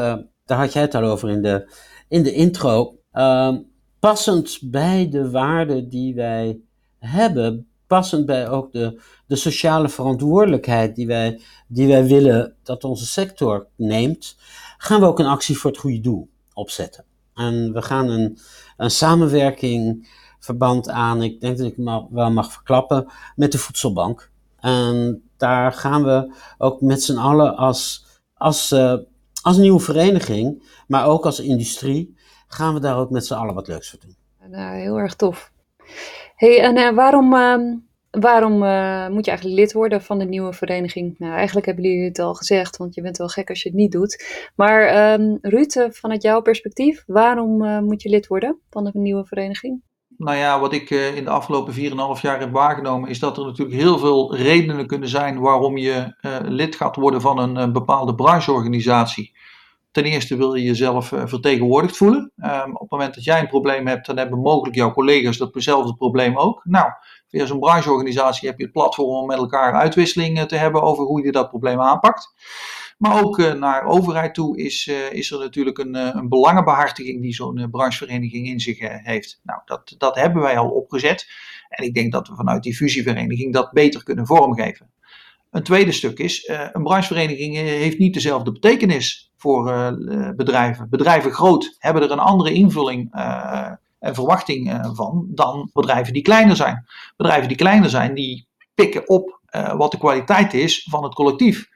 daar 0.45 0.57
had 0.57 0.73
jij 0.73 0.81
het 0.81 0.95
al 0.95 1.03
over 1.03 1.29
in 1.29 1.41
de, 1.41 1.71
in 2.07 2.23
de 2.23 2.33
intro, 2.33 2.95
uh, 3.13 3.55
passend 3.99 4.59
bij 4.61 5.09
de 5.09 5.31
waarden 5.31 5.89
die 5.89 6.15
wij 6.15 6.59
hebben, 6.99 7.67
passend 7.87 8.25
bij 8.25 8.49
ook 8.49 8.71
de, 8.71 9.01
de 9.27 9.35
sociale 9.35 9.89
verantwoordelijkheid 9.89 10.95
die 10.95 11.07
wij, 11.07 11.41
die 11.67 11.87
wij 11.87 12.05
willen 12.05 12.55
dat 12.63 12.83
onze 12.83 13.05
sector 13.05 13.67
neemt, 13.75 14.35
gaan 14.77 14.99
we 14.99 15.05
ook 15.05 15.19
een 15.19 15.25
actie 15.25 15.57
voor 15.57 15.71
het 15.71 15.79
goede 15.79 15.99
doel 15.99 16.29
opzetten. 16.53 17.05
En 17.33 17.73
we 17.73 17.81
gaan 17.81 18.09
een, 18.09 18.37
een 18.77 18.91
samenwerking 18.91 20.07
verband 20.39 20.89
aan, 20.89 21.23
ik 21.23 21.41
denk 21.41 21.57
dat 21.57 21.67
ik 21.67 21.75
het 21.75 22.05
wel 22.09 22.31
mag 22.31 22.51
verklappen, 22.51 23.11
met 23.35 23.51
de 23.51 23.57
Voedselbank. 23.57 24.31
En 24.59 25.23
daar 25.37 25.73
gaan 25.73 26.03
we 26.03 26.35
ook 26.57 26.81
met 26.81 27.03
z'n 27.03 27.17
allen 27.17 27.55
als, 27.57 28.05
als, 28.33 28.71
uh, 28.71 28.97
als 29.41 29.57
nieuwe 29.57 29.79
vereniging, 29.79 30.63
maar 30.87 31.05
ook 31.05 31.25
als 31.25 31.39
industrie, 31.39 32.17
gaan 32.47 32.73
we 32.73 32.79
daar 32.79 32.97
ook 32.97 33.09
met 33.09 33.25
z'n 33.25 33.33
allen 33.33 33.53
wat 33.53 33.67
leuks 33.67 33.89
voor 33.89 33.99
doen. 33.99 34.15
Nou, 34.49 34.77
heel 34.77 34.97
erg 34.97 35.15
tof. 35.15 35.51
Hey, 36.45 36.61
en 36.61 36.77
uh, 36.77 36.89
waarom, 36.95 37.33
uh, 37.33 37.75
waarom 38.11 38.63
uh, 38.63 39.07
moet 39.07 39.25
je 39.25 39.31
eigenlijk 39.31 39.59
lid 39.59 39.73
worden 39.73 40.01
van 40.01 40.19
de 40.19 40.25
nieuwe 40.25 40.53
vereniging? 40.53 41.15
Nou, 41.17 41.33
eigenlijk 41.33 41.65
hebben 41.65 41.83
jullie 41.83 42.03
het 42.03 42.19
al 42.19 42.33
gezegd, 42.33 42.77
want 42.77 42.95
je 42.95 43.01
bent 43.01 43.17
wel 43.17 43.27
gek 43.27 43.49
als 43.49 43.63
je 43.63 43.69
het 43.69 43.77
niet 43.77 43.91
doet. 43.91 44.49
Maar 44.55 45.13
um, 45.13 45.37
Ruud, 45.41 45.87
vanuit 45.89 46.21
jouw 46.21 46.41
perspectief, 46.41 47.03
waarom 47.07 47.83
moet 47.83 48.01
je 48.01 48.09
lid 48.09 48.27
worden 48.27 48.59
van 48.69 48.83
de 48.83 48.91
nieuwe 48.93 49.25
vereniging? 49.25 49.81
Nou 50.17 50.37
ja, 50.37 50.59
wat 50.59 50.73
ik 50.73 50.89
in 50.89 51.23
de 51.23 51.29
afgelopen 51.29 51.73
4,5 51.73 52.21
jaar 52.21 52.39
heb 52.39 52.51
waargenomen, 52.51 53.09
is 53.09 53.19
dat 53.19 53.37
er 53.37 53.45
natuurlijk 53.45 53.77
heel 53.77 53.97
veel 53.97 54.35
redenen 54.35 54.87
kunnen 54.87 55.09
zijn 55.09 55.39
waarom 55.39 55.77
je 55.77 56.15
lid 56.43 56.75
gaat 56.75 56.95
worden 56.95 57.21
van 57.21 57.57
een 57.57 57.73
bepaalde 57.73 58.15
brancheorganisatie. 58.15 59.35
Ten 59.95 60.03
eerste 60.03 60.37
wil 60.37 60.53
je 60.53 60.63
jezelf 60.63 61.11
uh, 61.11 61.21
vertegenwoordigd 61.25 61.97
voelen. 61.97 62.31
Um, 62.37 62.73
op 62.73 62.79
het 62.79 62.91
moment 62.91 63.15
dat 63.15 63.23
jij 63.23 63.39
een 63.39 63.47
probleem 63.47 63.87
hebt, 63.87 64.05
dan 64.05 64.17
hebben 64.17 64.39
mogelijk 64.39 64.75
jouw 64.75 64.91
collega's 64.91 65.37
datzelfde 65.37 65.95
probleem 65.95 66.37
ook. 66.37 66.61
Nou, 66.65 66.91
via 67.27 67.45
zo'n 67.45 67.59
brancheorganisatie 67.59 68.47
heb 68.47 68.57
je 68.57 68.63
het 68.63 68.73
platform 68.73 69.09
om 69.09 69.27
met 69.27 69.37
elkaar 69.37 69.73
uitwisseling 69.73 70.39
te 70.39 70.55
hebben 70.55 70.81
over 70.81 71.05
hoe 71.05 71.25
je 71.25 71.31
dat 71.31 71.49
probleem 71.49 71.81
aanpakt. 71.81 72.33
Maar 72.97 73.23
ook 73.23 73.37
uh, 73.37 73.53
naar 73.53 73.85
overheid 73.85 74.33
toe 74.33 74.57
is, 74.57 74.87
uh, 74.87 75.11
is 75.11 75.31
er 75.31 75.39
natuurlijk 75.39 75.77
een, 75.77 76.17
een 76.17 76.29
belangenbehartiging 76.29 77.21
die 77.21 77.33
zo'n 77.33 77.67
branchevereniging 77.71 78.47
in 78.47 78.59
zich 78.59 78.79
heeft. 79.03 79.39
Nou, 79.43 79.61
dat, 79.65 79.95
dat 79.97 80.15
hebben 80.15 80.41
wij 80.41 80.57
al 80.57 80.69
opgezet. 80.69 81.27
En 81.69 81.85
ik 81.85 81.93
denk 81.93 82.11
dat 82.11 82.27
we 82.27 82.35
vanuit 82.35 82.63
die 82.63 82.75
fusievereniging 82.75 83.53
dat 83.53 83.71
beter 83.71 84.03
kunnen 84.03 84.25
vormgeven. 84.25 84.89
Een 85.55 85.63
tweede 85.63 85.91
stuk 85.91 86.19
is, 86.19 86.49
een 86.71 86.83
branchevereniging 86.83 87.55
heeft 87.55 87.97
niet 87.97 88.13
dezelfde 88.13 88.51
betekenis 88.51 89.31
voor 89.37 89.67
uh, 89.67 90.29
bedrijven. 90.35 90.89
Bedrijven 90.89 91.31
groot 91.31 91.75
hebben 91.79 92.03
er 92.03 92.11
een 92.11 92.19
andere 92.19 92.53
invulling 92.53 93.13
en 93.99 94.15
verwachting 94.15 94.79
van 94.93 95.27
dan 95.29 95.69
bedrijven 95.73 96.13
die 96.13 96.21
kleiner 96.21 96.55
zijn. 96.55 96.85
Bedrijven 97.17 97.47
die 97.47 97.57
kleiner 97.57 97.89
zijn, 97.89 98.13
die 98.13 98.47
pikken 98.73 99.09
op 99.09 99.39
wat 99.77 99.91
de 99.91 99.97
kwaliteit 99.97 100.53
is 100.53 100.87
van 100.89 101.03
het 101.03 101.13
collectief. 101.13 101.69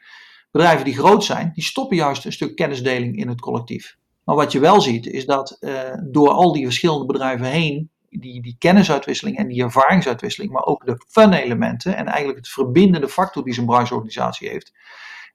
Bedrijven 0.51 0.85
die 0.85 0.97
groot 0.97 1.23
zijn, 1.23 1.51
die 1.53 1.63
stoppen 1.63 1.97
juist 1.97 2.25
een 2.25 2.33
stuk 2.33 2.55
kennisdeling 2.55 3.17
in 3.17 3.27
het 3.27 3.41
collectief. 3.41 3.97
Maar 4.23 4.35
wat 4.35 4.51
je 4.51 4.59
wel 4.59 4.81
ziet, 4.81 5.05
is 5.05 5.25
dat 5.25 5.57
door 6.03 6.29
al 6.29 6.53
die 6.53 6.65
verschillende 6.65 7.05
bedrijven 7.05 7.45
heen, 7.45 7.89
die, 8.09 8.41
die 8.41 8.55
kennisuitwisseling 8.59 9.37
en 9.37 9.47
die 9.47 9.63
ervaringsuitwisseling, 9.63 10.51
maar 10.51 10.65
ook 10.65 10.85
de 10.85 11.05
fun-elementen 11.07 11.95
en 11.95 12.05
eigenlijk 12.07 12.37
het 12.37 12.49
verbindende 12.49 13.09
factor 13.09 13.43
die 13.43 13.53
zo'n 13.53 13.65
brancheorganisatie 13.65 14.49
heeft, 14.49 14.73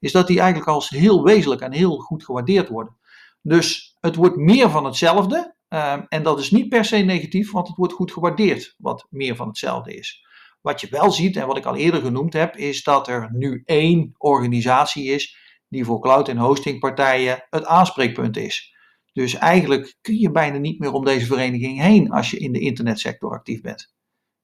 is 0.01 0.13
dat 0.13 0.27
die 0.27 0.41
eigenlijk 0.41 0.69
als 0.69 0.89
heel 0.89 1.25
wezenlijk 1.25 1.61
en 1.61 1.73
heel 1.73 1.97
goed 1.97 2.25
gewaardeerd 2.25 2.69
worden. 2.69 2.97
Dus 3.43 3.97
het 4.01 4.17
wordt 4.17 4.37
meer 4.37 4.71
van 4.71 4.85
hetzelfde. 4.85 5.55
Uh, 5.69 5.97
en 6.09 6.23
dat 6.23 6.39
is 6.39 6.51
niet 6.51 6.69
per 6.69 6.85
se 6.85 6.97
negatief, 6.97 7.53
want 7.53 7.69
het 7.69 7.77
wordt 7.77 7.93
goed 7.93 8.13
gewaardeerd 8.13 8.75
wat 8.79 9.07
meer 9.11 9.37
van 9.37 9.49
hetzelfde 9.49 9.95
is. 9.95 10.27
Wat 10.61 10.81
je 10.81 10.87
wel 10.91 11.11
ziet, 11.11 11.37
en 11.37 11.47
wat 11.47 11.57
ik 11.57 11.65
al 11.65 11.77
eerder 11.77 12.01
genoemd 12.01 12.33
heb, 12.33 12.57
is 12.57 12.83
dat 12.83 13.09
er 13.09 13.29
nu 13.33 13.63
één 13.65 14.15
organisatie 14.19 15.05
is 15.05 15.37
die 15.69 15.85
voor 15.85 16.01
cloud- 16.01 16.29
en 16.29 16.37
hostingpartijen 16.37 17.47
het 17.51 17.65
aanspreekpunt 17.65 18.37
is. 18.37 18.74
Dus 19.15 19.35
eigenlijk 19.35 19.97
kun 20.01 20.19
je 20.19 20.31
bijna 20.31 20.59
niet 20.59 20.79
meer 20.79 20.93
om 20.93 21.05
deze 21.05 21.27
vereniging 21.27 21.81
heen 21.81 22.11
als 22.11 22.31
je 22.31 22.39
in 22.39 22.53
de 22.53 22.61
internetsector 22.61 23.33
actief 23.33 23.61
bent. 23.61 23.93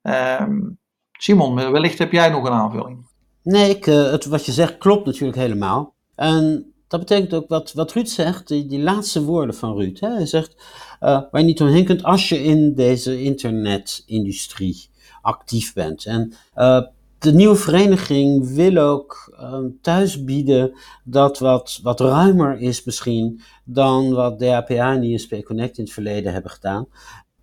Um, 0.03 0.79
Simon, 1.13 1.55
wellicht 1.55 1.99
heb 1.99 2.13
jij 2.13 2.29
nog 2.29 2.45
een 2.45 2.53
aanvulling. 2.53 3.07
Nee, 3.43 3.71
ik, 3.71 3.87
uh, 3.87 4.11
het, 4.11 4.25
wat 4.25 4.47
je 4.47 4.53
zegt 4.53 4.79
klopt 4.79 5.07
natuurlijk 5.07 5.39
helemaal. 5.39 5.95
En 6.15 6.73
dat 6.89 7.01
betekent 7.01 7.35
ook 7.35 7.49
wat, 7.49 7.73
wat 7.73 7.93
Ruud 7.93 8.07
zegt, 8.07 8.49
die, 8.49 8.67
die 8.67 8.81
laatste 8.81 9.25
woorden 9.25 9.55
van 9.55 9.77
Ruud. 9.77 10.01
Hè? 10.01 10.09
Hij 10.09 10.27
zegt, 10.27 10.55
uh, 10.57 11.21
waar 11.31 11.41
je 11.41 11.47
niet 11.47 11.61
omheen 11.61 11.85
kunt 11.85 12.03
als 12.03 12.29
je 12.29 12.43
in 12.43 12.75
deze 12.75 13.23
internetindustrie 13.23 14.89
actief 15.23 15.73
bent. 15.73 16.05
En 16.07 16.33
uh, 16.57 16.83
de 17.21 17.33
nieuwe 17.33 17.57
vereniging 17.57 18.55
wil 18.55 18.77
ook 18.77 19.37
uh, 19.41 19.59
thuis 19.81 20.25
bieden 20.25 20.73
dat 21.05 21.39
wat, 21.39 21.81
wat 21.83 22.01
ruimer 22.01 22.59
is 22.59 22.85
misschien 22.85 23.41
dan 23.65 24.13
wat 24.13 24.39
DAPA 24.39 24.93
en 24.93 25.03
ISP 25.03 25.45
Connect 25.45 25.79
in 25.79 25.85
het 25.85 25.93
verleden 25.93 26.33
hebben 26.33 26.51
gedaan. 26.51 26.87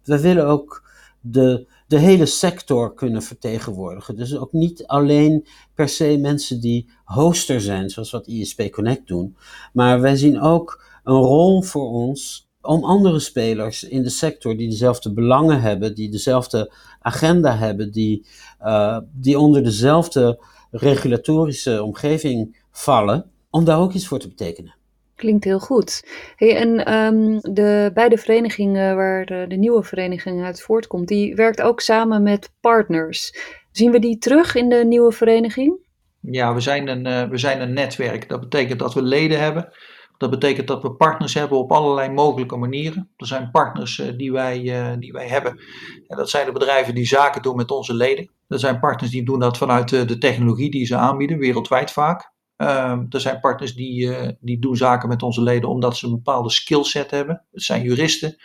We 0.03 0.21
willen 0.21 0.47
ook 0.47 0.83
de, 1.21 1.67
de 1.87 1.97
hele 1.97 2.25
sector 2.25 2.93
kunnen 2.93 3.21
vertegenwoordigen. 3.21 4.15
Dus 4.15 4.37
ook 4.37 4.51
niet 4.51 4.87
alleen 4.87 5.47
per 5.73 5.89
se 5.89 6.17
mensen 6.17 6.61
die 6.61 6.89
hoster 7.03 7.61
zijn, 7.61 7.89
zoals 7.89 8.11
wat 8.11 8.27
ISP 8.27 8.71
Connect 8.71 9.07
doen. 9.07 9.35
Maar 9.73 10.01
wij 10.01 10.15
zien 10.15 10.41
ook 10.41 10.83
een 11.03 11.21
rol 11.21 11.61
voor 11.61 11.89
ons 11.89 12.46
om 12.67 12.83
andere 12.83 13.19
spelers 13.19 13.83
in 13.83 14.03
de 14.03 14.09
sector 14.09 14.57
die 14.57 14.69
dezelfde 14.69 15.13
belangen 15.13 15.61
hebben, 15.61 15.95
die 15.95 16.09
dezelfde 16.09 16.73
agenda 16.99 17.57
hebben, 17.57 17.91
die, 17.91 18.25
uh, 18.61 18.99
die 19.13 19.39
onder 19.39 19.63
dezelfde 19.63 20.39
regulatorische 20.71 21.83
omgeving 21.83 22.57
vallen, 22.71 23.31
om 23.49 23.65
daar 23.65 23.79
ook 23.79 23.93
iets 23.93 24.07
voor 24.07 24.19
te 24.19 24.27
betekenen. 24.27 24.75
Klinkt 25.15 25.43
heel 25.43 25.59
goed. 25.59 26.07
Hey, 26.35 26.55
en 26.55 26.93
um, 26.93 27.39
de 27.41 27.91
beide 27.93 28.17
verenigingen 28.17 28.95
waar 28.95 29.25
de, 29.25 29.45
de, 29.47 29.55
nieuwe 29.55 29.83
vereniging 29.83 30.43
uit 30.43 30.61
voortkomt, 30.61 31.07
die 31.07 31.35
werkt 31.35 31.61
ook 31.61 31.81
samen 31.81 32.23
met 32.23 32.51
partners. 32.61 33.37
Zien 33.71 33.91
we 33.91 33.99
die 33.99 34.17
terug 34.17 34.55
in 34.55 34.69
de 34.69 34.85
nieuwe 34.85 35.11
vereniging? 35.11 35.85
Ja, 36.21 36.53
we 36.53 36.59
zijn 36.59 36.87
een, 36.87 37.05
uh, 37.05 37.29
we 37.29 37.37
zijn 37.37 37.61
een 37.61 37.73
netwerk. 37.73 38.29
Dat 38.29 38.39
betekent 38.39 38.79
dat 38.79 38.93
we 38.93 39.01
leden 39.01 39.39
hebben. 39.39 39.69
Dat 40.17 40.29
betekent 40.29 40.67
dat 40.67 40.81
we 40.81 40.91
partners 40.91 41.33
hebben 41.33 41.57
op 41.57 41.71
allerlei 41.71 42.09
mogelijke 42.09 42.57
manieren. 42.57 43.09
Er 43.17 43.27
zijn 43.27 43.51
partners 43.51 43.97
uh, 43.97 44.17
die, 44.17 44.31
wij, 44.31 44.61
uh, 44.61 44.99
die 44.99 45.11
wij 45.11 45.27
hebben. 45.27 45.59
En 46.07 46.17
dat 46.17 46.29
zijn 46.29 46.45
de 46.45 46.51
bedrijven 46.51 46.95
die 46.95 47.05
zaken 47.05 47.41
doen 47.41 47.55
met 47.55 47.71
onze 47.71 47.93
leden. 47.93 48.29
Er 48.47 48.59
zijn 48.59 48.79
partners 48.79 49.11
die 49.11 49.25
doen 49.25 49.39
dat 49.39 49.57
vanuit 49.57 49.89
de 49.89 50.17
technologie 50.17 50.71
die 50.71 50.85
ze 50.85 50.95
aanbieden, 50.95 51.37
wereldwijd 51.37 51.91
vaak. 51.91 52.35
Uh, 52.57 52.99
er 53.09 53.21
zijn 53.21 53.39
partners 53.39 53.75
die, 53.75 54.11
die 54.39 54.59
doen 54.59 54.75
zaken 54.75 55.09
met 55.09 55.23
onze 55.23 55.41
leden 55.41 55.69
omdat 55.69 55.97
ze 55.97 56.05
een 56.05 56.11
bepaalde 56.11 56.49
skillset 56.49 57.11
hebben. 57.11 57.45
Het 57.51 57.63
zijn 57.63 57.83
juristen, 57.83 58.35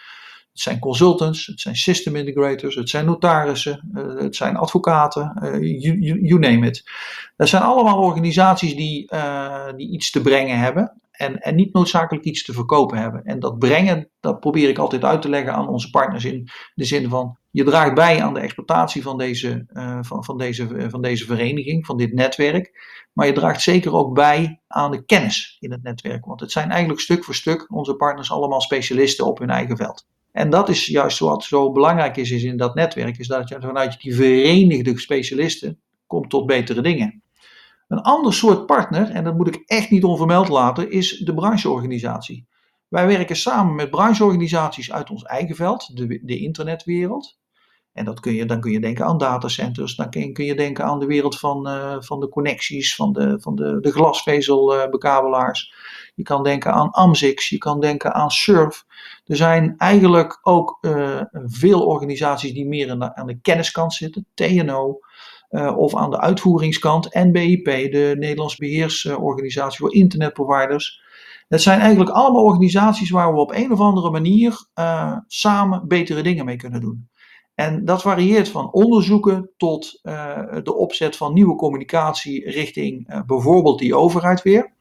het 0.53 0.61
zijn 0.61 0.79
consultants, 0.79 1.47
het 1.47 1.61
zijn 1.61 1.77
system 1.77 2.17
integrators, 2.17 2.75
het 2.75 2.89
zijn 2.89 3.05
notarissen, 3.05 3.91
uh, 3.95 4.19
het 4.19 4.37
zijn 4.37 4.57
advocaten, 4.57 5.33
you, 5.61 6.21
you, 6.23 6.39
name 6.39 6.67
it. 6.67 6.91
Dat 7.37 7.49
zijn 7.49 7.63
allemaal 7.63 7.99
organisaties 7.99 8.77
die, 8.77 9.11
die 9.77 9.91
iets 9.91 10.11
te 10.11 10.21
brengen 10.21 10.59
hebben 10.59 11.01
en, 11.11 11.39
en 11.39 11.55
niet 11.55 11.73
noodzakelijk 11.73 12.25
iets 12.25 12.45
te 12.45 12.53
verkopen 12.53 12.99
hebben. 12.99 13.25
En 13.25 13.41
dat 13.41 13.59
brengen, 13.59 14.09
dat 14.21 14.41
probeer 14.41 14.69
ik 14.69 14.79
altijd 14.79 15.05
uit 15.05 15.23
te 15.23 15.29
leggen 15.29 15.55
aan 15.55 15.69
onze 15.69 15.91
partners 15.91 16.25
in 16.25 16.49
de 16.75 16.85
zin 16.85 17.09
van 17.09 17.37
je 17.53 17.65
draagt 17.65 17.95
bij 17.95 18.23
aan 18.23 18.35
de 18.35 18.41
exploitatie 18.41 19.03
van 19.03 19.19
deze, 19.19 19.67
van, 20.01 20.25
van, 20.25 20.39
deze, 20.39 20.87
van 20.91 21.03
deze 21.03 21.25
vereniging, 21.25 21.87
van 21.87 21.97
dit 21.97 22.13
netwerk. 22.13 22.71
Maar 23.13 23.27
je 23.27 23.33
draagt 23.33 23.63
zeker 23.63 23.95
ook 23.95 24.15
bij 24.15 24.61
aan 24.69 24.91
de 24.91 25.05
kennis 25.05 25.57
in 25.61 25.73
het 25.73 25.83
netwerk. 25.83 26.25
Want 26.25 26.41
het 26.41 26.53
zijn 26.53 26.71
eigenlijk 26.71 27.01
stuk 27.01 27.25
voor 27.25 27.35
stuk 27.35 27.73
onze 27.73 27.95
partners 27.95 28.31
allemaal 28.31 28.61
specialisten 28.61 29.27
op 29.27 29.39
hun 29.39 29.51
eigen 29.51 29.77
veld. 29.77 30.07
En 30.33 30.51
dat 30.51 30.69
is 30.69 30.87
juist 30.87 31.19
wat 31.19 31.45
zo 31.45 31.73
belangrijk 31.73 32.17
is, 32.17 32.31
in 32.31 32.57
dat 32.57 32.75
netwerk, 32.75 33.19
is 33.19 33.27
dat 33.27 33.49
je 33.49 33.61
vanuit 33.61 34.01
die 34.01 34.15
verenigde 34.15 34.99
specialisten 34.99 35.81
komt 36.07 36.31
tot 36.31 36.47
betere 36.47 36.83
dingen. 36.83 37.23
Een 37.89 38.01
ander 38.01 38.35
soort 38.35 38.67
partner, 38.67 39.11
en 39.11 39.25
dat 39.25 39.37
moet 39.37 39.49
ik 39.49 39.63
echt 39.67 39.91
niet 39.91 40.05
onvermeld 40.05 40.49
laten, 40.49 40.91
is 40.91 41.19
de 41.19 41.35
brancheorganisatie. 41.35 42.47
Wij 42.89 43.07
werken 43.07 43.37
samen 43.37 43.75
met 43.75 43.91
brancheorganisaties 43.91 44.93
uit 44.93 45.11
ons 45.11 45.23
eigen 45.23 45.57
veld, 45.57 45.97
de, 45.97 46.21
de 46.23 46.39
internetwereld. 46.39 47.41
En 47.93 48.05
dat 48.05 48.21
kun 48.21 48.33
je, 48.33 48.47
dan 48.47 48.61
kun 48.61 48.73
je 48.73 48.81
denken 48.81 49.05
aan 49.05 49.19
datacenters, 49.19 49.97
dan 49.97 50.11
kun 50.11 50.21
je, 50.21 50.33
kun 50.33 50.45
je 50.45 50.55
denken 50.55 50.85
aan 50.85 50.99
de 50.99 51.07
wereld 51.07 51.39
van, 51.39 51.69
uh, 51.69 51.97
van 51.99 52.21
de 52.21 52.29
connecties, 52.29 52.95
van 52.95 53.13
de, 53.13 53.41
van 53.41 53.55
de, 53.55 53.81
de 53.81 53.93
glasvezelbekabelaars. 53.93 55.73
Uh, 55.73 56.02
je 56.15 56.23
kan 56.23 56.43
denken 56.43 56.73
aan 56.73 56.91
AMSIX, 56.91 57.49
je 57.49 57.59
kan 57.59 57.81
denken 57.81 58.15
aan 58.15 58.31
SURF. 58.31 58.85
Er 59.25 59.37
zijn 59.37 59.75
eigenlijk 59.77 60.39
ook 60.43 60.79
uh, 60.81 61.21
veel 61.33 61.87
organisaties 61.87 62.53
die 62.53 62.69
meer 62.69 62.91
aan 63.15 63.27
de, 63.27 63.39
kenniskant 63.41 63.93
zitten, 63.93 64.27
TNO, 64.35 64.99
of 65.77 65.97
aan 65.97 66.11
de 66.11 66.21
uitvoeringskant, 66.21 67.15
NBIP, 67.15 67.65
de 67.65 68.15
Nederlandse 68.19 68.57
beheersorganisatie 68.59 69.79
voor 69.79 69.95
internetproviders. 69.95 71.03
Dat 71.49 71.61
zijn 71.61 71.81
eigenlijk 71.81 72.11
allemaal 72.11 72.45
organisaties 72.45 73.11
waar 73.11 73.33
we 73.33 73.41
op 73.41 73.53
een 73.53 73.73
of 73.73 73.81
andere 73.81 74.11
manier 74.11 74.67
samen 75.27 75.89
betere 75.89 76.23
dingen 76.23 76.45
mee 76.45 76.57
kunnen 76.57 76.81
doen. 76.81 77.09
En 77.55 77.85
dat 77.85 78.03
varieert 78.03 78.49
van 78.49 78.73
onderzoeken 78.73 79.51
tot 79.57 80.01
de 80.63 80.75
opzet 80.75 81.17
van 81.17 81.33
nieuwe 81.33 81.57
communicatie 81.57 82.51
richting 82.51 83.23
bijvoorbeeld 83.27 83.79
die 83.79 83.97
overheid 83.97 84.43
weer. 84.43 84.75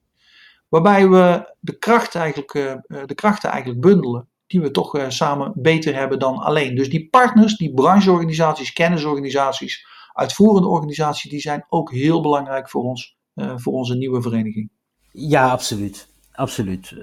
Waarbij 0.72 1.10
we 1.10 1.54
de, 1.60 1.78
kracht 1.78 2.16
eigenlijk, 2.16 2.54
uh, 2.54 2.74
de 3.06 3.13
krachten 3.16 3.50
eigenlijk 3.50 3.82
bundelen 3.82 4.28
die 4.48 4.62
we 4.62 4.72
toch 4.72 5.06
samen 5.08 5.51
beter 5.56 5.96
hebben 5.96 6.20
dan 6.20 6.38
alleen. 6.38 6.75
Dus 6.75 6.90
die 6.90 7.10
partners, 7.10 7.58
die 7.58 7.74
brancheorganisaties, 7.74 8.74
kennisorganisaties, 8.74 9.86
uitvoerende 10.13 10.68
organisaties, 10.68 11.32
die 11.32 11.40
zijn 11.40 11.66
ook 11.70 11.92
heel 11.92 12.22
belangrijk 12.22 12.70
voor 12.70 12.84
ons, 12.84 13.18
voor 13.36 13.74
onze 13.74 13.96
nieuwe 13.96 14.22
vereniging. 14.22 14.70
Ja, 15.12 15.50
absoluut. 15.50 16.08
absoluut. 16.32 16.96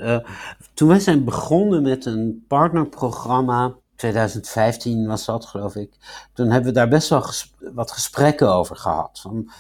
toen 0.75 0.89
wij 0.89 1.01
zijn 1.01 1.25
begonnen 1.25 1.83
met 1.83 2.05
een 2.05 2.45
partnerprogramma 2.49 3.75
2015 3.99 5.07
was 5.07 5.25
dat, 5.25 5.45
geloof 5.45 5.75
ik. 5.75 5.91
Toen 6.33 6.51
hebben 6.51 6.69
we 6.69 6.79
daar 6.79 6.89
best 6.89 7.09
wel 7.09 7.25
wat 7.73 7.91
gesprekken 7.91 8.53
over 8.53 8.77
gehad. 8.77 9.21
Van, 9.21 9.51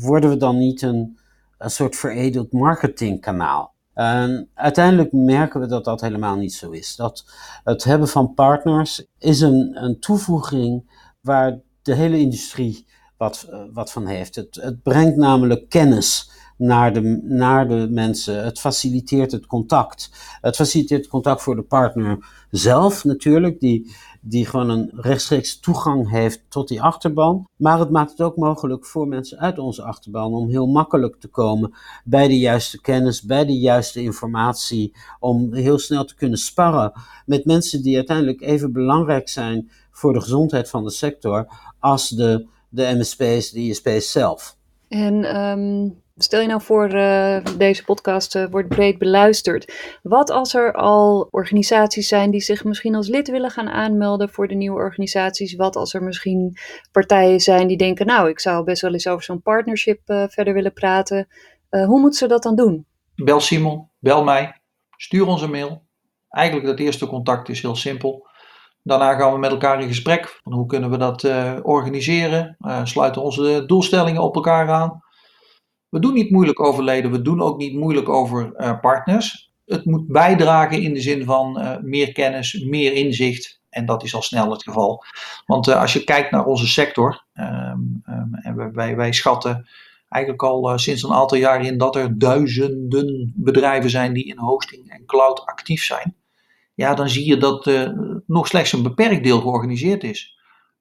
worden 0.00 0.30
we 0.30 0.36
dan 0.36 0.58
niet 0.58 0.82
een, 0.82 1.18
een 1.58 1.70
soort 1.70 1.96
veredeld 1.96 2.52
marketingkanaal? 2.52 3.74
Uiteindelijk 4.54 5.12
merken 5.12 5.60
we 5.60 5.66
dat 5.66 5.84
dat 5.84 6.00
helemaal 6.00 6.36
niet 6.36 6.54
zo 6.54 6.70
is. 6.70 6.96
Dat 6.96 7.24
het 7.64 7.84
hebben 7.84 8.08
van 8.08 8.34
partners 8.34 9.06
is 9.18 9.40
een, 9.40 9.84
een 9.84 10.00
toevoeging 10.00 10.90
waar 11.20 11.60
de 11.82 11.94
hele 11.94 12.18
industrie 12.18 12.86
wat, 13.16 13.48
wat 13.72 13.92
van 13.92 14.06
heeft. 14.06 14.34
Het, 14.34 14.58
het 14.60 14.82
brengt 14.82 15.16
namelijk 15.16 15.68
kennis 15.68 16.30
naar 16.56 16.92
de, 16.92 17.20
naar 17.22 17.68
de 17.68 17.88
mensen. 17.90 18.44
Het 18.44 18.60
faciliteert 18.60 19.32
het 19.32 19.46
contact. 19.46 20.10
Het 20.40 20.56
faciliteert 20.56 21.00
het 21.00 21.10
contact 21.10 21.42
voor 21.42 21.56
de 21.56 21.62
partner 21.62 22.18
zelf 22.50 23.04
natuurlijk, 23.04 23.60
die, 23.60 23.94
die 24.28 24.46
gewoon 24.46 24.68
een 24.68 24.90
rechtstreeks 24.94 25.60
toegang 25.60 26.10
heeft 26.10 26.42
tot 26.48 26.68
die 26.68 26.82
achterban. 26.82 27.48
Maar 27.56 27.78
het 27.78 27.90
maakt 27.90 28.10
het 28.10 28.22
ook 28.22 28.36
mogelijk 28.36 28.86
voor 28.86 29.08
mensen 29.08 29.38
uit 29.38 29.58
onze 29.58 29.82
achterban 29.82 30.34
om 30.34 30.48
heel 30.48 30.66
makkelijk 30.66 31.20
te 31.20 31.28
komen 31.28 31.74
bij 32.04 32.28
de 32.28 32.38
juiste 32.38 32.80
kennis, 32.80 33.22
bij 33.22 33.44
de 33.44 33.58
juiste 33.58 34.02
informatie, 34.02 34.92
om 35.20 35.54
heel 35.54 35.78
snel 35.78 36.04
te 36.04 36.14
kunnen 36.14 36.38
sparren 36.38 36.92
met 37.26 37.44
mensen 37.44 37.82
die 37.82 37.96
uiteindelijk 37.96 38.40
even 38.40 38.72
belangrijk 38.72 39.28
zijn 39.28 39.70
voor 39.90 40.12
de 40.12 40.20
gezondheid 40.20 40.68
van 40.68 40.84
de 40.84 40.90
sector 40.90 41.46
als 41.78 42.08
de, 42.08 42.46
de 42.68 42.94
MSP's, 42.98 43.50
de 43.50 43.60
ISP's 43.60 44.12
zelf. 44.12 44.56
En 44.88 45.40
um, 45.40 46.02
Stel 46.18 46.40
je 46.40 46.46
nou 46.46 46.62
voor, 46.62 46.94
uh, 46.94 47.38
deze 47.58 47.84
podcast 47.84 48.34
uh, 48.34 48.46
wordt 48.50 48.68
breed 48.68 48.98
beluisterd. 48.98 49.98
Wat 50.02 50.30
als 50.30 50.54
er 50.54 50.74
al 50.74 51.28
organisaties 51.30 52.08
zijn 52.08 52.30
die 52.30 52.40
zich 52.40 52.64
misschien 52.64 52.94
als 52.94 53.08
lid 53.08 53.28
willen 53.28 53.50
gaan 53.50 53.68
aanmelden 53.68 54.28
voor 54.28 54.48
de 54.48 54.54
nieuwe 54.54 54.78
organisaties? 54.78 55.54
Wat 55.54 55.76
als 55.76 55.94
er 55.94 56.02
misschien 56.02 56.56
partijen 56.92 57.40
zijn 57.40 57.66
die 57.66 57.76
denken, 57.76 58.06
nou, 58.06 58.28
ik 58.28 58.40
zou 58.40 58.64
best 58.64 58.82
wel 58.82 58.92
eens 58.92 59.06
over 59.06 59.24
zo'n 59.24 59.42
partnership 59.42 60.00
uh, 60.06 60.24
verder 60.28 60.54
willen 60.54 60.72
praten. 60.72 61.28
hoe 61.70 62.00
moeten 62.00 62.18
ze 62.18 62.26
dat 62.26 62.42
dan 62.42 62.56
doen? 62.56 62.86
Bel 63.14 63.40
Simon, 63.40 63.88
bel 63.98 64.24
mij, 64.24 64.60
stuur 64.96 65.26
ons 65.26 65.42
een 65.42 65.50
mail. 65.50 65.82
Eigenlijk 66.28 66.66
dat 66.66 66.78
eerste 66.78 67.06
contact 67.06 67.48
is 67.48 67.62
heel 67.62 67.76
simpel. 67.76 68.28
Daarna 68.82 69.14
gaan 69.14 69.32
we 69.32 69.38
met 69.38 69.50
elkaar 69.50 69.80
in 69.80 69.88
gesprek. 69.88 70.40
Van 70.42 70.52
hoe 70.52 70.66
kunnen 70.66 70.90
we 70.90 70.96
dat 70.96 71.24
organiseren? 71.62 72.56
sluiten 72.84 73.22
onze 73.22 73.64
doelstellingen 73.66 74.22
op 74.22 74.34
elkaar 74.34 74.70
aan. 74.70 75.04
We 75.88 75.98
doen 75.98 76.14
niet 76.14 76.30
moeilijk 76.30 76.60
over 76.60 76.84
leden, 76.84 77.10
we 77.10 77.22
doen 77.22 77.40
ook 77.40 77.58
niet 77.58 77.74
moeilijk 77.74 78.08
over 78.08 78.52
uh, 78.56 78.80
partners. 78.80 79.52
Het 79.64 79.84
moet 79.84 80.06
bijdragen 80.06 80.82
in 80.82 80.94
de 80.94 81.00
zin 81.00 81.24
van 81.24 81.60
uh, 81.60 81.76
meer 81.80 82.12
kennis, 82.12 82.64
meer 82.64 82.92
inzicht. 82.92 83.60
En 83.70 83.86
dat 83.86 84.02
is 84.02 84.14
al 84.14 84.22
snel 84.22 84.50
het 84.50 84.62
geval. 84.62 85.04
Want 85.46 85.68
uh, 85.68 85.80
als 85.80 85.92
je 85.92 86.04
kijkt 86.04 86.30
naar 86.30 86.44
onze 86.44 86.66
sector, 86.66 87.24
um, 87.34 88.02
um, 88.08 88.34
en 88.34 88.72
wij, 88.74 88.96
wij 88.96 89.12
schatten 89.12 89.68
eigenlijk 90.08 90.42
al 90.42 90.78
sinds 90.78 91.02
een 91.02 91.12
aantal 91.12 91.38
jaren 91.38 91.66
in 91.66 91.78
dat 91.78 91.96
er 91.96 92.18
duizenden 92.18 93.32
bedrijven 93.36 93.90
zijn 93.90 94.12
die 94.12 94.24
in 94.24 94.38
hosting 94.38 94.90
en 94.90 95.06
cloud 95.06 95.46
actief 95.46 95.84
zijn. 95.84 96.14
Ja, 96.74 96.94
dan 96.94 97.08
zie 97.08 97.26
je 97.26 97.36
dat 97.36 97.70
nog 98.26 98.46
slechts 98.46 98.72
een 98.72 98.82
beperkt 98.82 99.24
deel 99.24 99.40
georganiseerd 99.40 100.04
is 100.04 100.35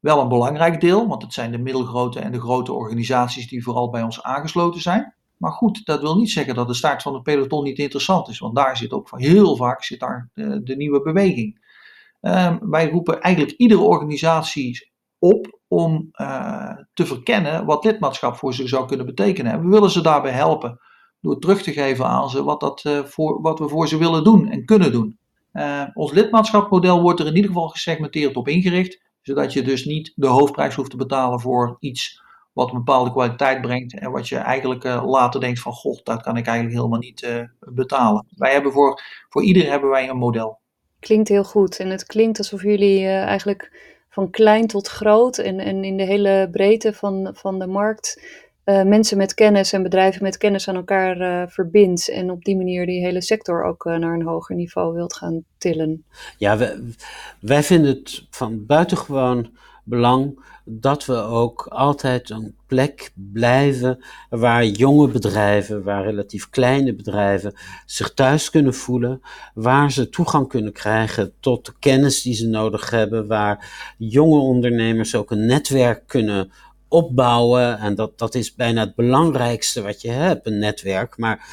wel 0.05 0.21
een 0.21 0.27
belangrijk 0.27 0.81
deel, 0.81 1.07
want 1.07 1.21
het 1.21 1.33
zijn 1.33 1.51
de 1.51 1.57
middelgrote 1.57 2.19
en 2.19 2.31
de 2.31 2.39
grote 2.39 2.73
organisaties 2.73 3.47
die 3.47 3.63
vooral 3.63 3.89
bij 3.89 4.03
ons 4.03 4.23
aangesloten 4.23 4.81
zijn. 4.81 5.13
Maar 5.37 5.51
goed, 5.51 5.85
dat 5.85 6.01
wil 6.01 6.17
niet 6.17 6.31
zeggen 6.31 6.55
dat 6.55 6.67
de 6.67 6.73
start 6.73 7.01
van 7.01 7.13
het 7.13 7.23
peloton 7.23 7.63
niet 7.63 7.77
interessant 7.77 8.27
is, 8.27 8.39
want 8.39 8.55
daar 8.55 8.77
zit 8.77 8.91
ook 8.91 9.09
heel 9.15 9.55
vaak 9.55 9.83
zit 9.83 9.99
daar 9.99 10.29
de, 10.33 10.63
de 10.63 10.75
nieuwe 10.75 11.01
beweging. 11.01 11.59
Um, 12.21 12.59
wij 12.69 12.89
roepen 12.89 13.21
eigenlijk 13.21 13.57
iedere 13.57 13.81
organisatie 13.81 14.91
op 15.19 15.59
om 15.67 16.09
te 16.93 17.05
verkennen 17.05 17.65
wat 17.65 17.85
lidmaatschap 17.85 18.35
voor 18.35 18.53
ze 18.53 18.67
zou 18.67 18.87
kunnen 18.87 19.05
betekenen. 19.05 19.51
En 19.51 19.61
we 19.61 19.67
willen 19.67 19.91
ze 19.91 20.01
daarbij 20.01 20.31
helpen 20.31 20.79
door 21.21 21.39
terug 21.39 21.61
te 21.61 21.71
geven 21.71 22.05
aan 22.05 22.29
ze 22.29 22.43
wat, 22.43 22.59
dat, 22.59 22.81
voor, 23.05 23.41
wat 23.41 23.59
we 23.59 23.69
voor 23.69 23.87
ze 23.87 23.97
willen 23.97 24.23
doen 24.23 24.49
en 24.49 24.65
kunnen 24.65 24.91
doen. 24.91 25.17
ons 25.93 26.11
lidmaatschapmodel 26.11 27.01
wordt 27.01 27.19
er 27.19 27.27
in 27.27 27.35
ieder 27.35 27.51
geval 27.51 27.67
gesegmenteerd 27.67 28.35
op 28.35 28.47
ingericht, 28.47 29.03
zodat 29.25 29.53
je 29.53 29.61
dus 29.61 29.85
niet 29.85 30.13
de 30.15 30.27
hoofdprijs 30.27 30.75
hoeft 30.75 30.91
te 30.91 30.97
betalen 30.97 31.39
voor 31.39 31.77
iets 31.79 32.23
wat 32.53 32.69
een 32.69 32.77
bepaalde 32.77 33.11
kwaliteit 33.11 33.61
brengt 33.61 33.99
en 33.99 34.11
wat 34.11 34.27
je 34.27 34.37
eigenlijk 34.37 34.83
uh, 34.83 35.03
later 35.05 35.39
denkt 35.39 35.59
van, 35.59 35.71
goh, 35.71 35.99
dat 36.03 36.21
kan 36.21 36.37
ik 36.37 36.45
eigenlijk 36.45 36.77
helemaal 36.77 36.99
niet 36.99 37.21
uh, 37.21 37.41
betalen. 37.59 38.25
Wij 38.35 38.51
hebben 38.51 38.71
voor, 38.71 39.01
voor 39.29 39.43
iedereen 39.43 39.69
hebben 39.69 39.89
wij 39.89 40.09
een 40.09 40.17
model. 40.17 40.59
Klinkt 40.99 41.29
heel 41.29 41.43
goed 41.43 41.79
en 41.79 41.89
het 41.89 42.05
klinkt 42.05 42.37
alsof 42.37 42.61
jullie 42.61 43.01
uh, 43.01 43.23
eigenlijk 43.23 43.93
van 44.09 44.29
klein 44.29 44.67
tot 44.67 44.87
groot 44.87 45.37
en, 45.37 45.59
en 45.59 45.83
in 45.83 45.97
de 45.97 46.03
hele 46.03 46.47
breedte 46.51 46.93
van, 46.93 47.29
van 47.33 47.59
de 47.59 47.67
markt 47.67 48.21
mensen 48.65 49.17
met 49.17 49.33
kennis 49.33 49.73
en 49.73 49.83
bedrijven 49.83 50.23
met 50.23 50.37
kennis 50.37 50.67
aan 50.67 50.75
elkaar 50.75 51.49
verbindt 51.49 52.09
en 52.09 52.31
op 52.31 52.43
die 52.43 52.55
manier 52.55 52.85
die 52.85 53.05
hele 53.05 53.21
sector 53.21 53.63
ook 53.63 53.83
naar 53.83 54.13
een 54.13 54.25
hoger 54.25 54.55
niveau 54.55 54.93
wilt 54.93 55.15
gaan 55.15 55.43
tillen. 55.57 56.03
Ja, 56.37 56.57
wij, 56.57 56.79
wij 57.39 57.63
vinden 57.63 57.95
het 57.95 58.25
van 58.29 58.65
buitengewoon 58.65 59.49
belang 59.83 60.39
dat 60.63 61.05
we 61.05 61.15
ook 61.15 61.67
altijd 61.69 62.29
een 62.29 62.55
plek 62.67 63.11
blijven 63.13 64.03
waar 64.29 64.65
jonge 64.65 65.07
bedrijven, 65.07 65.83
waar 65.83 66.03
relatief 66.03 66.49
kleine 66.49 66.95
bedrijven 66.95 67.53
zich 67.85 68.13
thuis 68.13 68.49
kunnen 68.49 68.73
voelen, 68.73 69.21
waar 69.53 69.91
ze 69.91 70.09
toegang 70.09 70.47
kunnen 70.47 70.73
krijgen 70.73 71.33
tot 71.39 71.65
de 71.65 71.73
kennis 71.79 72.21
die 72.21 72.33
ze 72.33 72.47
nodig 72.47 72.89
hebben, 72.89 73.27
waar 73.27 73.93
jonge 73.97 74.39
ondernemers 74.39 75.15
ook 75.15 75.31
een 75.31 75.45
netwerk 75.45 76.03
kunnen 76.07 76.51
opbouwen. 76.87 77.77
En 77.77 77.95
dat, 77.95 78.17
dat 78.17 78.35
is 78.35 78.55
bijna 78.55 78.81
het 78.81 78.95
belangrijkste 78.95 79.81
wat 79.81 80.01
je 80.01 80.09
hebt, 80.09 80.45
een 80.45 80.59
netwerk. 80.59 81.17
Maar 81.17 81.47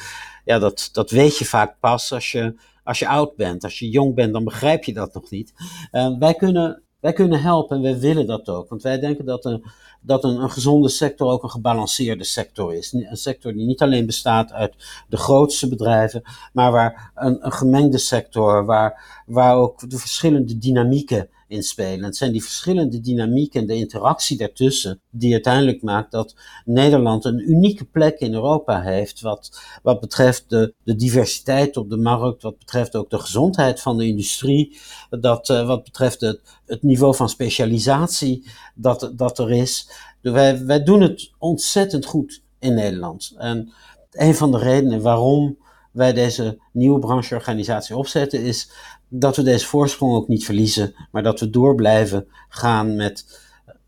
ja, 0.45 0.59
dat, 0.59 0.89
dat 0.91 1.11
weet 1.11 1.37
je 1.37 1.45
vaak 1.45 1.75
pas 1.79 2.11
als 2.11 2.31
je, 2.31 2.55
als 2.83 2.99
je 2.99 3.07
oud 3.07 3.35
bent. 3.35 3.63
Als 3.63 3.79
je 3.79 3.89
jong 3.89 4.15
bent, 4.15 4.33
dan 4.33 4.43
begrijp 4.43 4.83
je 4.83 4.93
dat 4.93 5.13
nog 5.13 5.29
niet. 5.29 5.53
Uh, 5.91 6.17
wij 6.19 6.33
kunnen 6.33 6.83
wij 7.03 7.13
kunnen 7.13 7.41
helpen 7.41 7.75
en 7.75 7.83
wij 7.83 7.99
willen 7.99 8.27
dat 8.27 8.49
ook. 8.49 8.69
Want 8.69 8.81
wij 8.81 8.99
denken 8.99 9.25
dat, 9.25 9.45
een, 9.45 9.63
dat 10.01 10.23
een, 10.23 10.41
een 10.41 10.49
gezonde 10.49 10.89
sector 10.89 11.27
ook 11.31 11.43
een 11.43 11.49
gebalanceerde 11.49 12.23
sector 12.23 12.73
is. 12.73 12.93
Een 12.93 13.17
sector 13.17 13.53
die 13.53 13.65
niet 13.65 13.81
alleen 13.81 14.05
bestaat 14.05 14.51
uit 14.51 15.03
de 15.07 15.17
grootste 15.17 15.67
bedrijven, 15.67 16.21
maar 16.53 16.71
waar 16.71 17.11
een, 17.15 17.45
een 17.45 17.51
gemengde 17.51 17.97
sector, 17.97 18.65
waar, 18.65 19.23
waar 19.25 19.55
ook 19.55 19.89
de 19.89 19.97
verschillende 19.97 20.57
dynamieken 20.57 21.29
inspelen. 21.53 22.03
Het 22.03 22.17
zijn 22.17 22.31
die 22.31 22.43
verschillende 22.43 22.99
dynamieken 22.99 23.61
en 23.61 23.67
de 23.67 23.75
interactie 23.75 24.37
daartussen 24.37 25.01
die 25.09 25.33
uiteindelijk 25.33 25.81
maakt 25.81 26.11
dat 26.11 26.35
Nederland 26.65 27.25
een 27.25 27.51
unieke 27.51 27.85
plek 27.85 28.19
in 28.19 28.33
Europa 28.33 28.81
heeft 28.81 29.21
wat, 29.21 29.61
wat 29.83 29.99
betreft 29.99 30.49
de, 30.49 30.73
de 30.83 30.95
diversiteit 30.95 31.77
op 31.77 31.89
de 31.89 31.97
markt, 31.97 32.41
wat 32.41 32.57
betreft 32.57 32.95
ook 32.95 33.09
de 33.09 33.19
gezondheid 33.19 33.81
van 33.81 33.97
de 33.97 34.07
industrie, 34.07 34.77
dat, 35.09 35.49
uh, 35.49 35.67
wat 35.67 35.83
betreft 35.83 36.21
het, 36.21 36.41
het 36.65 36.83
niveau 36.83 37.15
van 37.15 37.29
specialisatie 37.29 38.45
dat, 38.75 39.11
dat 39.15 39.39
er 39.39 39.51
is. 39.51 39.89
Wij, 40.21 40.65
wij 40.65 40.83
doen 40.83 41.01
het 41.01 41.31
ontzettend 41.37 42.05
goed 42.05 42.41
in 42.59 42.73
Nederland. 42.73 43.33
En 43.37 43.73
een 44.11 44.35
van 44.35 44.51
de 44.51 44.57
redenen 44.57 45.01
waarom 45.01 45.57
wij 45.91 46.13
deze 46.13 46.59
nieuwe 46.71 46.99
brancheorganisatie 46.99 47.97
opzetten 47.97 48.41
is 48.41 48.71
dat 49.15 49.35
we 49.35 49.43
deze 49.43 49.67
voorsprong 49.67 50.13
ook 50.13 50.27
niet 50.27 50.45
verliezen, 50.45 50.95
maar 51.11 51.23
dat 51.23 51.39
we 51.39 51.49
door 51.49 51.75
blijven 51.75 52.27
gaan 52.49 52.95
met 52.95 53.41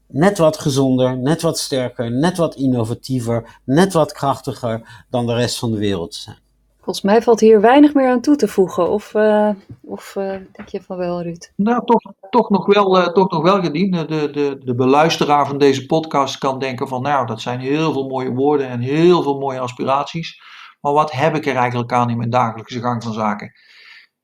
net 0.07 0.37
wat 0.37 0.57
gezonder, 0.57 1.17
net 1.17 1.41
wat 1.41 1.57
sterker, 1.57 2.11
net 2.11 2.37
wat 2.37 2.55
innovatiever, 2.55 3.59
net 3.63 3.93
wat 3.93 4.11
krachtiger 4.11 5.05
dan 5.09 5.25
de 5.25 5.33
rest 5.33 5.59
van 5.59 5.71
de 5.71 5.77
wereld 5.77 6.15
zijn. 6.15 6.37
Volgens 6.75 7.05
mij 7.05 7.21
valt 7.21 7.39
hier 7.39 7.61
weinig 7.61 7.93
meer 7.93 8.09
aan 8.09 8.21
toe 8.21 8.35
te 8.35 8.47
voegen. 8.47 8.89
Of, 8.89 9.13
uh, 9.13 9.49
of 9.81 10.15
uh, 10.17 10.29
denk 10.51 10.67
je 10.67 10.81
van 10.81 10.97
wel, 10.97 11.21
Ruud? 11.21 11.51
Nou, 11.55 11.85
toch, 11.85 12.01
toch, 12.29 12.49
nog, 12.49 12.65
wel, 12.65 12.97
uh, 12.97 13.07
toch 13.07 13.31
nog 13.31 13.41
wel 13.43 13.61
gediend. 13.61 14.07
De, 14.07 14.29
de, 14.31 14.57
de 14.63 14.75
beluisteraar 14.75 15.47
van 15.47 15.57
deze 15.57 15.85
podcast 15.85 16.37
kan 16.37 16.59
denken 16.59 16.87
van... 16.87 17.01
nou, 17.01 17.25
dat 17.25 17.41
zijn 17.41 17.59
heel 17.59 17.93
veel 17.93 18.07
mooie 18.07 18.31
woorden 18.31 18.67
en 18.67 18.79
heel 18.79 19.23
veel 19.23 19.39
mooie 19.39 19.59
aspiraties. 19.59 20.41
Maar 20.81 20.93
wat 20.93 21.11
heb 21.11 21.35
ik 21.35 21.45
er 21.45 21.55
eigenlijk 21.55 21.91
aan 21.91 22.09
in 22.09 22.17
mijn 22.17 22.29
dagelijkse 22.29 22.79
gang 22.79 23.03
van 23.03 23.13
zaken? 23.13 23.51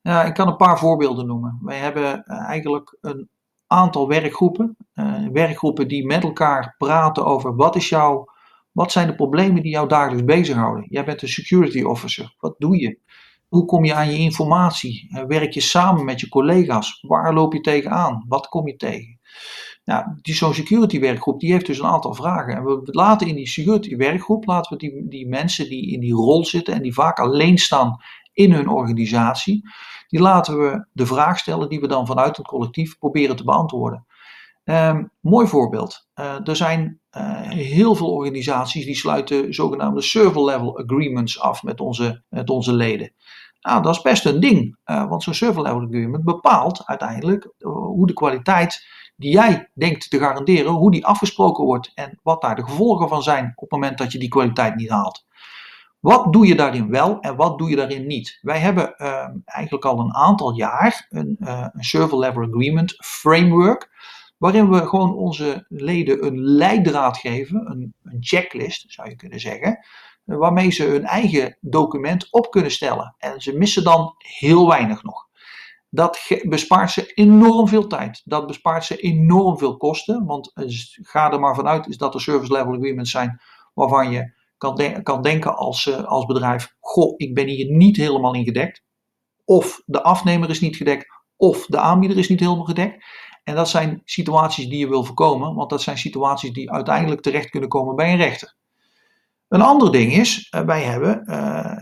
Ja, 0.02 0.24
ik 0.24 0.34
kan 0.34 0.48
een 0.48 0.56
paar 0.56 0.78
voorbeelden 0.78 1.26
noemen. 1.26 1.58
Wij 1.62 1.78
hebben 1.78 2.24
eh, 2.24 2.48
eigenlijk 2.48 2.96
een 3.00 3.28
aantal 3.66 4.08
werkgroepen. 4.08 4.76
Uh, 4.94 5.28
werkgroepen 5.32 5.88
die 5.88 6.06
met 6.06 6.22
elkaar 6.22 6.74
praten 6.78 7.24
over 7.24 7.56
wat, 7.56 7.76
is 7.76 7.88
jouw, 7.88 8.24
wat 8.72 8.92
zijn 8.92 9.06
de 9.06 9.14
problemen 9.14 9.62
die 9.62 9.72
jou 9.72 9.88
dagelijks 9.88 10.24
bezighouden. 10.24 10.86
Jij 10.88 11.04
bent 11.04 11.22
een 11.22 11.28
security 11.28 11.82
officer. 11.82 12.34
Wat 12.38 12.54
doe 12.58 12.80
je? 12.80 12.98
Hoe 13.48 13.64
kom 13.64 13.84
je 13.84 13.94
aan 13.94 14.10
je 14.10 14.18
informatie? 14.18 15.08
Uh, 15.10 15.24
werk 15.24 15.52
je 15.52 15.60
samen 15.60 16.04
met 16.04 16.20
je 16.20 16.28
collega's? 16.28 17.04
Waar 17.06 17.34
loop 17.34 17.52
je 17.52 17.60
tegenaan? 17.60 18.24
Wat 18.28 18.48
kom 18.48 18.66
je 18.66 18.76
tegen? 18.76 19.20
Nou, 19.84 20.04
die 20.22 20.34
zo'n 20.34 20.54
security 20.54 21.00
werkgroep 21.00 21.40
die 21.40 21.52
heeft 21.52 21.66
dus 21.66 21.78
een 21.78 21.86
aantal 21.86 22.14
vragen. 22.14 22.56
En 22.56 22.64
we 22.64 22.80
laten 22.84 23.26
in 23.26 23.34
die 23.34 23.48
security 23.48 23.96
werkgroep, 23.96 24.46
laten 24.46 24.72
we 24.72 24.78
die, 24.78 25.08
die 25.08 25.28
mensen 25.28 25.68
die 25.68 25.92
in 25.92 26.00
die 26.00 26.14
rol 26.14 26.44
zitten 26.44 26.74
en 26.74 26.82
die 26.82 26.94
vaak 26.94 27.18
alleen 27.18 27.58
staan 27.58 27.96
in 28.32 28.52
hun 28.52 28.68
organisatie, 28.68 29.68
die 30.08 30.20
laten 30.20 30.58
we 30.58 30.86
de 30.92 31.06
vraag 31.06 31.38
stellen 31.38 31.68
die 31.68 31.80
we 31.80 31.86
dan 31.86 32.06
vanuit 32.06 32.36
het 32.36 32.46
collectief 32.46 32.98
proberen 32.98 33.36
te 33.36 33.44
beantwoorden. 33.44 34.06
Um, 34.64 35.10
mooi 35.20 35.46
voorbeeld. 35.46 36.08
Uh, 36.14 36.48
er 36.48 36.56
zijn 36.56 37.00
uh, 37.16 37.40
heel 37.50 37.94
veel 37.94 38.14
organisaties 38.14 38.84
die 38.84 38.96
sluiten 38.96 39.54
zogenaamde 39.54 40.02
server 40.02 40.44
level 40.44 40.78
agreements 40.78 41.40
af 41.40 41.62
met 41.62 41.80
onze, 41.80 42.22
met 42.28 42.50
onze 42.50 42.72
leden. 42.72 43.12
Nou, 43.60 43.82
dat 43.82 43.96
is 43.96 44.02
best 44.02 44.26
een 44.26 44.40
ding, 44.40 44.76
uh, 44.84 45.08
want 45.08 45.22
zo'n 45.22 45.34
server 45.34 45.62
level 45.62 45.82
agreement 45.82 46.24
bepaalt 46.24 46.86
uiteindelijk 46.86 47.52
hoe 47.58 48.06
de 48.06 48.12
kwaliteit 48.12 48.86
die 49.16 49.32
jij 49.32 49.70
denkt 49.74 50.10
te 50.10 50.18
garanderen, 50.18 50.72
hoe 50.72 50.90
die 50.90 51.06
afgesproken 51.06 51.64
wordt 51.64 51.90
en 51.94 52.18
wat 52.22 52.40
daar 52.40 52.56
de 52.56 52.64
gevolgen 52.64 53.08
van 53.08 53.22
zijn 53.22 53.52
op 53.54 53.70
het 53.70 53.70
moment 53.70 53.98
dat 53.98 54.12
je 54.12 54.18
die 54.18 54.28
kwaliteit 54.28 54.76
niet 54.76 54.90
haalt. 54.90 55.24
Wat 56.02 56.32
doe 56.32 56.46
je 56.46 56.54
daarin 56.54 56.90
wel 56.90 57.20
en 57.20 57.36
wat 57.36 57.58
doe 57.58 57.70
je 57.70 57.76
daarin 57.76 58.06
niet? 58.06 58.38
Wij 58.40 58.58
hebben 58.58 58.94
uh, 58.98 59.28
eigenlijk 59.44 59.84
al 59.84 59.98
een 59.98 60.14
aantal 60.14 60.54
jaar 60.54 61.06
een, 61.08 61.36
uh, 61.40 61.66
een 61.72 61.84
server 61.84 62.18
level 62.18 62.42
agreement 62.42 62.94
framework, 63.04 63.90
waarin 64.38 64.70
we 64.70 64.86
gewoon 64.86 65.14
onze 65.14 65.64
leden 65.68 66.26
een 66.26 66.40
leidraad 66.40 67.16
geven, 67.16 67.70
een, 67.70 67.94
een 68.02 68.16
checklist 68.20 68.84
zou 68.92 69.08
je 69.08 69.16
kunnen 69.16 69.40
zeggen, 69.40 69.86
waarmee 70.24 70.70
ze 70.70 70.84
hun 70.84 71.04
eigen 71.04 71.56
document 71.60 72.28
op 72.30 72.50
kunnen 72.50 72.70
stellen. 72.70 73.14
En 73.18 73.40
ze 73.40 73.56
missen 73.56 73.84
dan 73.84 74.14
heel 74.18 74.68
weinig 74.68 75.02
nog. 75.02 75.28
Dat 75.90 76.40
bespaart 76.42 76.90
ze 76.90 77.12
enorm 77.14 77.68
veel 77.68 77.86
tijd. 77.86 78.22
Dat 78.24 78.46
bespaart 78.46 78.84
ze 78.84 78.96
enorm 78.96 79.58
veel 79.58 79.76
kosten. 79.76 80.24
Want 80.26 80.52
ga 81.02 81.32
er 81.32 81.40
maar 81.40 81.54
vanuit 81.54 81.88
is 81.88 81.96
dat 81.96 82.14
er 82.14 82.20
service 82.20 82.52
level 82.52 82.72
agreements 82.74 83.10
zijn 83.10 83.40
waarvan 83.74 84.10
je 84.10 84.40
kan, 84.62 85.02
kan 85.02 85.22
denken 85.22 85.56
als, 85.56 85.86
uh, 85.86 86.04
als 86.04 86.26
bedrijf: 86.26 86.74
Goh, 86.80 87.14
ik 87.16 87.34
ben 87.34 87.46
hier 87.46 87.70
niet 87.70 87.96
helemaal 87.96 88.34
in 88.34 88.44
gedekt. 88.44 88.82
Of 89.44 89.82
de 89.86 90.02
afnemer 90.02 90.50
is 90.50 90.60
niet 90.60 90.76
gedekt, 90.76 91.06
of 91.36 91.66
de 91.66 91.78
aanbieder 91.78 92.18
is 92.18 92.28
niet 92.28 92.40
helemaal 92.40 92.64
gedekt. 92.64 93.04
En 93.44 93.54
dat 93.54 93.68
zijn 93.68 94.02
situaties 94.04 94.68
die 94.68 94.78
je 94.78 94.88
wil 94.88 95.04
voorkomen, 95.04 95.54
want 95.54 95.70
dat 95.70 95.82
zijn 95.82 95.98
situaties 95.98 96.52
die 96.52 96.70
uiteindelijk 96.70 97.20
terecht 97.20 97.50
kunnen 97.50 97.68
komen 97.68 97.96
bij 97.96 98.10
een 98.10 98.16
rechter. 98.16 98.56
Een 99.48 99.62
ander 99.62 99.92
ding 99.92 100.12
is, 100.12 100.48
uh, 100.54 100.60
wij 100.60 100.82
hebben 100.82 101.24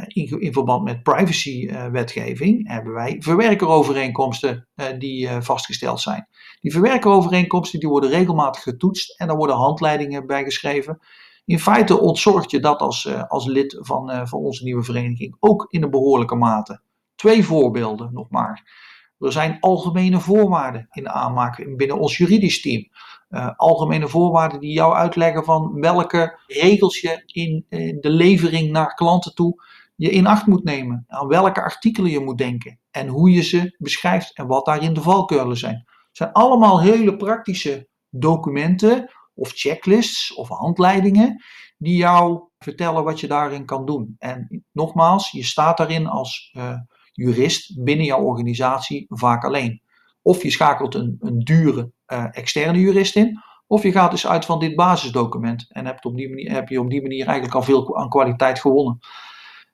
in, 0.07 0.40
in, 0.40 0.53
verband 0.53 0.85
met 0.85 1.03
privacywetgeving, 1.03 2.69
hebben 2.69 2.93
wij 2.93 3.16
verwerkerovereenkomsten 3.19 4.69
die 4.99 5.29
vastgesteld 5.29 6.01
zijn. 6.01 6.29
Die 6.61 6.73
verwerkerovereenkomsten 6.73 7.81
die 7.81 7.88
worden 7.88 8.11
regelmatig 8.11 8.62
getoetst 8.62 9.21
en 9.21 9.27
daar 9.27 9.37
worden 9.37 9.57
handleidingen 9.57 10.27
bij 10.27 10.45
geschreven 10.45 11.01
in 11.50 11.58
feite 11.58 12.00
ontzorgt 12.00 12.50
je 12.50 12.60
dat 12.60 12.80
als, 12.80 13.04
uh, 13.04 13.24
als 13.28 13.46
lid 13.46 13.78
van, 13.80 14.10
uh, 14.10 14.26
van 14.26 14.38
onze 14.38 14.64
nieuwe 14.64 14.82
vereniging 14.82 15.36
ook 15.38 15.66
in 15.68 15.82
een 15.82 15.90
behoorlijke 15.90 16.34
mate. 16.34 16.80
Twee 17.14 17.44
voorbeelden 17.44 18.10
nog 18.12 18.30
maar. 18.30 18.72
Er 19.18 19.32
zijn 19.32 19.56
algemene 19.60 20.20
voorwaarden 20.20 20.86
in 20.90 21.02
de 21.02 21.10
aanmaak 21.10 21.76
binnen 21.76 21.98
ons 21.98 22.16
juridisch 22.16 22.60
team. 22.60 22.88
Uh, 23.30 23.50
algemene 23.56 24.08
voorwaarden 24.08 24.60
die 24.60 24.72
jou 24.72 24.94
uitleggen 24.94 25.44
van 25.44 25.80
welke 25.80 26.38
regels 26.46 27.00
je 27.00 27.22
in, 27.26 27.66
in 27.68 28.00
de 28.00 28.10
levering 28.10 28.70
naar 28.70 28.94
klanten 28.94 29.34
toe 29.34 29.64
je 29.96 30.10
in 30.10 30.26
acht 30.26 30.46
moet 30.46 30.64
nemen. 30.64 31.04
Aan 31.08 31.28
welke 31.28 31.62
artikelen 31.62 32.10
je 32.10 32.20
moet 32.20 32.38
denken. 32.38 32.78
En 32.90 33.08
hoe 33.08 33.30
je 33.30 33.42
ze 33.42 33.74
beschrijft 33.78 34.36
en 34.36 34.46
wat 34.46 34.64
daarin 34.64 34.94
de 34.94 35.02
valkuilen 35.02 35.56
zijn. 35.56 35.84
Het 35.86 36.16
zijn 36.16 36.32
allemaal 36.32 36.80
hele 36.80 37.16
praktische 37.16 37.88
documenten 38.10 39.10
of 39.35 39.51
checklists 39.53 40.35
of 40.35 40.49
handleidingen 40.49 41.45
die 41.79 41.97
jou 41.97 42.49
vertellen 42.59 43.05
wat 43.05 43.21
je 43.21 43.27
daarin 43.27 43.64
kan 43.64 43.87
doen. 43.87 44.16
En 44.19 44.64
nogmaals, 44.73 45.31
je 45.31 45.45
staat 45.45 45.77
daarin 45.77 46.07
als 46.07 46.51
uh, 46.57 46.75
jurist 47.12 47.85
binnen 47.85 48.07
jouw 48.07 48.23
organisatie 48.23 49.07
vaak 49.09 49.45
alleen. 49.45 49.83
Of 50.23 50.43
je 50.43 50.51
schakelt 50.51 50.95
een, 50.95 51.16
een 51.21 51.38
dure 51.38 51.93
uh, 52.07 52.27
externe 52.31 52.79
jurist 52.79 53.16
in, 53.16 53.40
Of 53.66 53.83
je 53.83 53.93
gaat 53.93 54.11
dus 54.11 54.27
uit 54.27 54.45
van 54.45 54.59
dit 54.59 54.77
basisdocument 54.77 55.66
en 55.69 55.87
hebt 55.87 56.05
op 56.05 56.16
die 56.16 56.29
manier, 56.29 56.53
heb 56.53 56.69
je 56.69 56.81
op 56.81 56.90
die 56.90 57.03
manier 57.03 57.27
eigenlijk 57.27 57.55
al 57.55 57.62
veel 57.62 57.99
aan 57.99 58.09
kwaliteit 58.09 58.61
gewonnen. 58.61 58.99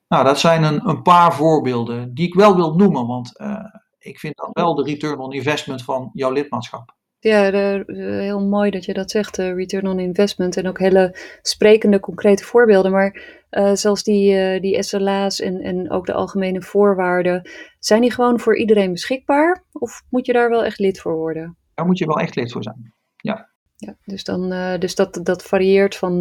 Nou, 0.08 0.24
dat 0.24 0.40
zijn 0.40 0.62
een, 0.62 0.88
een 0.88 1.02
paar 1.02 1.34
voorbeelden 1.34 2.14
die 2.14 2.26
ik 2.26 2.34
wel 2.34 2.56
wil 2.56 2.74
noemen, 2.74 3.06
want 3.06 3.40
uh, 3.40 3.64
ik 3.98 4.18
vind 4.18 4.36
dat 4.36 4.50
wel 4.52 4.74
de 4.74 4.82
return 4.82 5.18
on 5.18 5.32
investment 5.32 5.82
van 5.82 6.10
jouw 6.12 6.30
lidmaatschap. 6.30 6.94
Ja, 7.26 7.50
de, 7.50 7.84
heel 8.22 8.46
mooi 8.46 8.70
dat 8.70 8.84
je 8.84 8.94
dat 8.94 9.10
zegt, 9.10 9.38
uh, 9.38 9.54
return 9.54 9.86
on 9.86 9.98
investment. 9.98 10.56
En 10.56 10.68
ook 10.68 10.78
hele 10.78 11.16
sprekende, 11.42 12.00
concrete 12.00 12.44
voorbeelden. 12.44 12.92
Maar 12.92 13.22
uh, 13.50 13.74
zoals 13.74 14.02
die, 14.02 14.60
die 14.60 14.82
SLA's 14.82 15.40
en, 15.40 15.60
en 15.60 15.90
ook 15.90 16.06
de 16.06 16.12
algemene 16.12 16.62
voorwaarden, 16.62 17.50
zijn 17.78 18.00
die 18.00 18.12
gewoon 18.12 18.40
voor 18.40 18.56
iedereen 18.56 18.92
beschikbaar? 18.92 19.64
Of 19.72 20.02
moet 20.10 20.26
je 20.26 20.32
daar 20.32 20.50
wel 20.50 20.64
echt 20.64 20.78
lid 20.78 21.00
voor 21.00 21.14
worden? 21.14 21.56
Daar 21.74 21.86
moet 21.86 21.98
je 21.98 22.06
wel 22.06 22.20
echt 22.20 22.34
lid 22.34 22.52
voor 22.52 22.62
zijn, 22.62 22.94
ja. 23.16 23.54
Ja, 23.76 23.96
dus 24.04 24.24
dan, 24.24 24.48
dus 24.78 24.94
dat, 24.94 25.20
dat 25.22 25.42
varieert 25.42 25.96
van, 25.96 26.20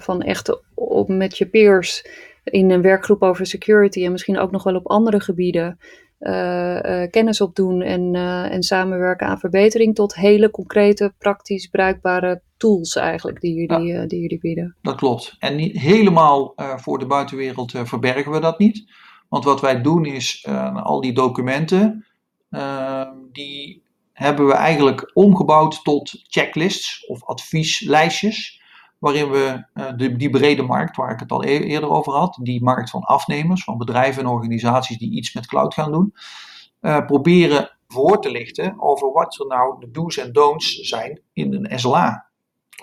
van 0.00 0.22
echt 0.22 0.60
op, 0.74 1.08
met 1.08 1.38
je 1.38 1.46
peers 1.46 2.06
in 2.44 2.70
een 2.70 2.82
werkgroep 2.82 3.22
over 3.22 3.46
security 3.46 4.04
en 4.04 4.12
misschien 4.12 4.38
ook 4.38 4.50
nog 4.50 4.62
wel 4.62 4.74
op 4.74 4.86
andere 4.86 5.20
gebieden 5.20 5.78
kennis 7.10 7.40
opdoen 7.40 7.82
en, 7.82 8.14
uh, 8.14 8.52
en 8.52 8.62
samenwerken 8.62 9.26
aan 9.26 9.38
verbetering 9.38 9.94
tot 9.94 10.14
hele 10.14 10.50
concrete, 10.50 11.14
praktisch 11.18 11.66
bruikbare 11.66 12.42
tools 12.56 12.96
eigenlijk 12.96 13.40
die 13.40 13.54
jullie, 13.54 13.92
ja, 13.92 14.06
die 14.06 14.20
jullie 14.20 14.38
bieden. 14.38 14.76
Dat 14.82 14.94
klopt. 14.94 15.36
En 15.38 15.56
niet 15.56 15.78
helemaal 15.78 16.52
voor 16.56 16.98
de 16.98 17.06
buitenwereld 17.06 17.72
verbergen 17.84 18.32
we 18.32 18.40
dat 18.40 18.58
niet. 18.58 18.84
Want 19.28 19.44
wat 19.44 19.60
wij 19.60 19.82
doen 19.82 20.04
is 20.04 20.46
al 20.74 21.00
die 21.00 21.12
documenten, 21.12 22.06
die 23.32 23.82
hebben 24.12 24.46
we 24.46 24.52
eigenlijk 24.52 25.10
omgebouwd 25.14 25.84
tot 25.84 26.22
checklists 26.22 27.06
of 27.06 27.24
advieslijstjes 27.24 28.59
waarin 29.00 29.30
we 29.30 29.64
uh, 29.74 29.92
de, 29.96 30.16
die 30.16 30.30
brede 30.30 30.62
markt, 30.62 30.96
waar 30.96 31.12
ik 31.12 31.20
het 31.20 31.30
al 31.30 31.44
e-, 31.44 31.58
eerder 31.58 31.90
over 31.90 32.12
had, 32.12 32.38
die 32.42 32.62
markt 32.62 32.90
van 32.90 33.02
afnemers, 33.02 33.64
van 33.64 33.78
bedrijven 33.78 34.22
en 34.22 34.28
organisaties 34.28 34.98
die 34.98 35.12
iets 35.12 35.34
met 35.34 35.46
cloud 35.46 35.74
gaan 35.74 35.92
doen, 35.92 36.14
uh, 36.80 37.06
proberen 37.06 37.76
voor 37.88 38.20
te 38.20 38.30
lichten 38.30 38.74
over 38.80 39.12
wat 39.12 39.40
er 39.40 39.46
nou 39.46 39.80
de 39.80 39.90
do's 39.90 40.16
en 40.16 40.32
don'ts 40.32 40.74
zijn 40.74 41.20
in 41.32 41.54
een 41.54 41.78
SLA. 41.78 42.28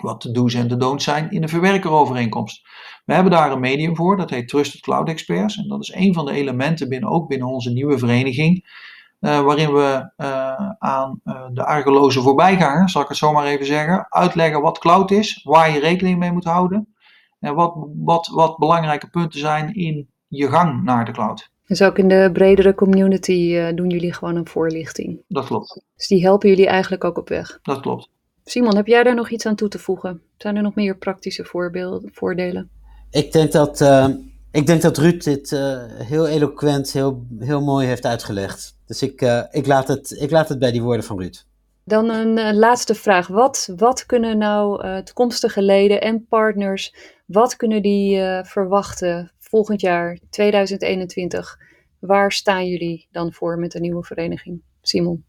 Wat 0.00 0.22
de 0.22 0.30
do's 0.30 0.54
en 0.54 0.68
de 0.68 0.76
don'ts 0.76 1.04
zijn 1.04 1.30
in 1.30 1.42
een 1.42 1.48
verwerkerovereenkomst. 1.48 2.68
We 3.04 3.14
hebben 3.14 3.32
daar 3.32 3.52
een 3.52 3.60
medium 3.60 3.96
voor, 3.96 4.16
dat 4.16 4.30
heet 4.30 4.48
Trusted 4.48 4.80
Cloud 4.80 5.08
Experts. 5.08 5.56
En 5.56 5.68
dat 5.68 5.80
is 5.80 5.94
een 5.94 6.14
van 6.14 6.26
de 6.26 6.32
elementen 6.32 6.88
binnen, 6.88 7.10
ook 7.10 7.28
binnen 7.28 7.48
onze 7.48 7.70
nieuwe 7.70 7.98
vereniging, 7.98 8.64
waarin 9.18 9.72
we 9.72 10.10
uh, 10.16 10.70
aan 10.78 11.20
uh, 11.24 11.42
de 11.52 11.64
argeloze 11.64 12.20
voorbijganger, 12.20 12.88
zal 12.88 13.02
ik 13.02 13.08
het 13.08 13.16
zo 13.16 13.32
maar 13.32 13.46
even 13.46 13.66
zeggen, 13.66 14.06
uitleggen 14.08 14.60
wat 14.60 14.78
cloud 14.78 15.10
is, 15.10 15.40
waar 15.44 15.70
je 15.70 15.80
rekening 15.80 16.18
mee 16.18 16.32
moet 16.32 16.44
houden 16.44 16.94
en 17.40 17.54
wat, 17.54 17.74
wat, 17.96 18.26
wat 18.26 18.58
belangrijke 18.58 19.10
punten 19.10 19.40
zijn 19.40 19.74
in 19.74 20.08
je 20.26 20.48
gang 20.48 20.82
naar 20.84 21.04
de 21.04 21.12
cloud. 21.12 21.50
Dus 21.66 21.82
ook 21.82 21.98
in 21.98 22.08
de 22.08 22.30
bredere 22.32 22.74
community 22.74 23.72
doen 23.74 23.90
jullie 23.90 24.12
gewoon 24.12 24.36
een 24.36 24.46
voorlichting. 24.46 25.22
Dat 25.28 25.46
klopt. 25.46 25.82
Dus 25.96 26.06
die 26.06 26.22
helpen 26.22 26.48
jullie 26.48 26.66
eigenlijk 26.66 27.04
ook 27.04 27.18
op 27.18 27.28
weg. 27.28 27.58
Dat 27.62 27.80
klopt. 27.80 28.08
Simon, 28.44 28.76
heb 28.76 28.86
jij 28.86 29.02
daar 29.02 29.14
nog 29.14 29.30
iets 29.30 29.46
aan 29.46 29.54
toe 29.54 29.68
te 29.68 29.78
voegen? 29.78 30.22
Zijn 30.36 30.56
er 30.56 30.62
nog 30.62 30.74
meer 30.74 30.96
praktische 30.96 31.44
voorbeelden, 31.44 32.10
voordelen? 32.12 32.70
Ik 33.10 33.32
denk 33.32 33.52
dat, 33.52 33.80
ik 34.50 34.66
denk 34.66 34.82
dat 34.82 34.98
Ruud 34.98 35.24
dit 35.24 35.50
heel 36.02 36.26
eloquent, 36.26 36.92
heel, 36.92 37.26
heel 37.38 37.64
mooi 37.64 37.86
heeft 37.86 38.04
uitgelegd. 38.06 38.77
Dus 38.88 39.02
ik, 39.02 39.22
uh, 39.22 39.42
ik, 39.50 39.66
laat 39.66 39.88
het, 39.88 40.10
ik 40.20 40.30
laat 40.30 40.48
het 40.48 40.58
bij 40.58 40.72
die 40.72 40.82
woorden 40.82 41.04
van 41.04 41.20
Ruud. 41.20 41.44
Dan 41.84 42.08
een 42.08 42.38
uh, 42.38 42.52
laatste 42.52 42.94
vraag. 42.94 43.26
Wat, 43.26 43.72
wat 43.76 44.06
kunnen 44.06 44.38
nou 44.38 44.86
uh, 44.86 44.98
toekomstige 44.98 45.62
leden 45.62 46.00
en 46.00 46.26
partners, 46.26 46.94
wat 47.26 47.56
kunnen 47.56 47.82
die 47.82 48.20
verwachten 48.44 49.32
volgend 49.38 49.80
jaar, 49.80 50.18
2021? 50.30 51.58
Waar 51.98 52.32
staan 52.32 52.66
jullie 52.66 53.08
dan 53.12 53.32
voor 53.32 53.58
met 53.58 53.72
de 53.72 53.80
nieuwe 53.80 54.02
vereniging? 54.02 54.62
Simon. 54.82 55.24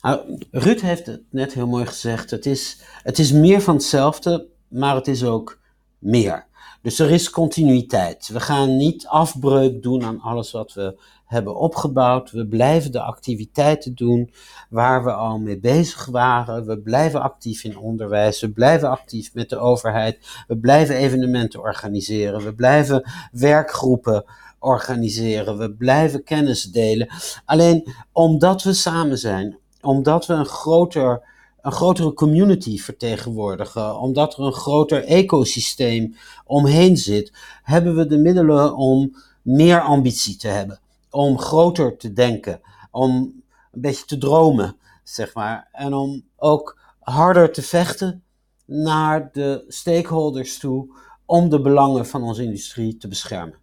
Nou, 0.00 0.38
Ruud 0.50 0.80
heeft 0.80 1.06
het 1.06 1.22
net 1.30 1.52
heel 1.52 1.66
mooi 1.66 1.86
gezegd. 1.86 2.30
Het 2.30 2.46
is, 2.46 2.80
het 3.02 3.18
is 3.18 3.32
meer 3.32 3.60
van 3.60 3.74
hetzelfde, 3.74 4.48
maar 4.68 4.94
het 4.94 5.08
is 5.08 5.24
ook 5.24 5.60
meer. 5.98 6.46
Dus 6.82 6.98
er 6.98 7.10
is 7.10 7.30
continuïteit. 7.30 8.28
We 8.28 8.40
gaan 8.40 8.76
niet 8.76 9.06
afbreuk 9.06 9.82
doen 9.82 10.04
aan 10.04 10.20
alles 10.20 10.50
wat 10.50 10.72
we 10.72 11.00
hebben 11.28 11.56
opgebouwd. 11.56 12.30
We 12.30 12.46
blijven 12.46 12.92
de 12.92 13.00
activiteiten 13.00 13.94
doen 13.94 14.32
waar 14.70 15.04
we 15.04 15.12
al 15.12 15.38
mee 15.38 15.58
bezig 15.58 16.06
waren. 16.06 16.66
We 16.66 16.78
blijven 16.78 17.22
actief 17.22 17.64
in 17.64 17.78
onderwijs. 17.78 18.40
We 18.40 18.50
blijven 18.50 18.90
actief 18.90 19.34
met 19.34 19.48
de 19.48 19.58
overheid. 19.58 20.44
We 20.46 20.58
blijven 20.58 20.96
evenementen 20.96 21.60
organiseren. 21.60 22.44
We 22.44 22.54
blijven 22.54 23.10
werkgroepen 23.32 24.24
organiseren. 24.58 25.58
We 25.58 25.72
blijven 25.72 26.24
kennis 26.24 26.62
delen. 26.62 27.08
Alleen 27.44 27.92
omdat 28.12 28.62
we 28.62 28.72
samen 28.72 29.18
zijn, 29.18 29.58
omdat 29.80 30.26
we 30.26 30.34
een 30.34 30.46
groter 30.46 31.36
een 31.62 31.72
grotere 31.72 32.12
community 32.12 32.78
vertegenwoordigen, 32.78 33.98
omdat 33.98 34.34
er 34.34 34.44
een 34.44 34.52
groter 34.52 35.04
ecosysteem 35.04 36.16
omheen 36.44 36.96
zit, 36.96 37.32
hebben 37.62 37.96
we 37.96 38.06
de 38.06 38.18
middelen 38.18 38.76
om 38.76 39.16
meer 39.42 39.80
ambitie 39.80 40.36
te 40.36 40.48
hebben, 40.48 40.80
om 41.10 41.38
groter 41.38 41.96
te 41.96 42.12
denken, 42.12 42.60
om 42.90 43.42
een 43.72 43.80
beetje 43.80 44.04
te 44.04 44.18
dromen, 44.18 44.76
zeg 45.04 45.34
maar, 45.34 45.68
en 45.72 45.94
om 45.94 46.24
ook 46.36 46.78
harder 46.98 47.52
te 47.52 47.62
vechten 47.62 48.22
naar 48.64 49.28
de 49.32 49.64
stakeholders 49.68 50.58
toe 50.58 50.96
om 51.26 51.48
de 51.48 51.60
belangen 51.60 52.06
van 52.06 52.22
onze 52.22 52.42
industrie 52.42 52.96
te 52.96 53.08
beschermen. 53.08 53.58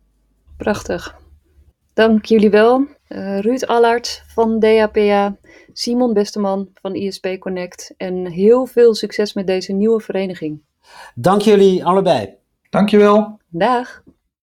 Prachtig. 0.57 1.23
Dank 1.93 2.25
jullie 2.25 2.49
wel. 2.49 2.87
Uh, 3.09 3.39
Ruud 3.39 3.65
Allard 3.65 4.23
van 4.27 4.59
DAPA, 4.59 5.37
Simon 5.73 6.13
Besteman 6.13 6.69
van 6.73 6.95
ISP 6.95 7.27
Connect 7.39 7.93
en 7.97 8.25
heel 8.25 8.65
veel 8.65 8.95
succes 8.95 9.33
met 9.33 9.47
deze 9.47 9.73
nieuwe 9.73 9.99
vereniging. 9.99 10.61
Dank 11.15 11.41
jullie 11.41 11.85
allebei. 11.85 12.33
Dankjewel. 12.69 13.39
Dag. 13.49 14.03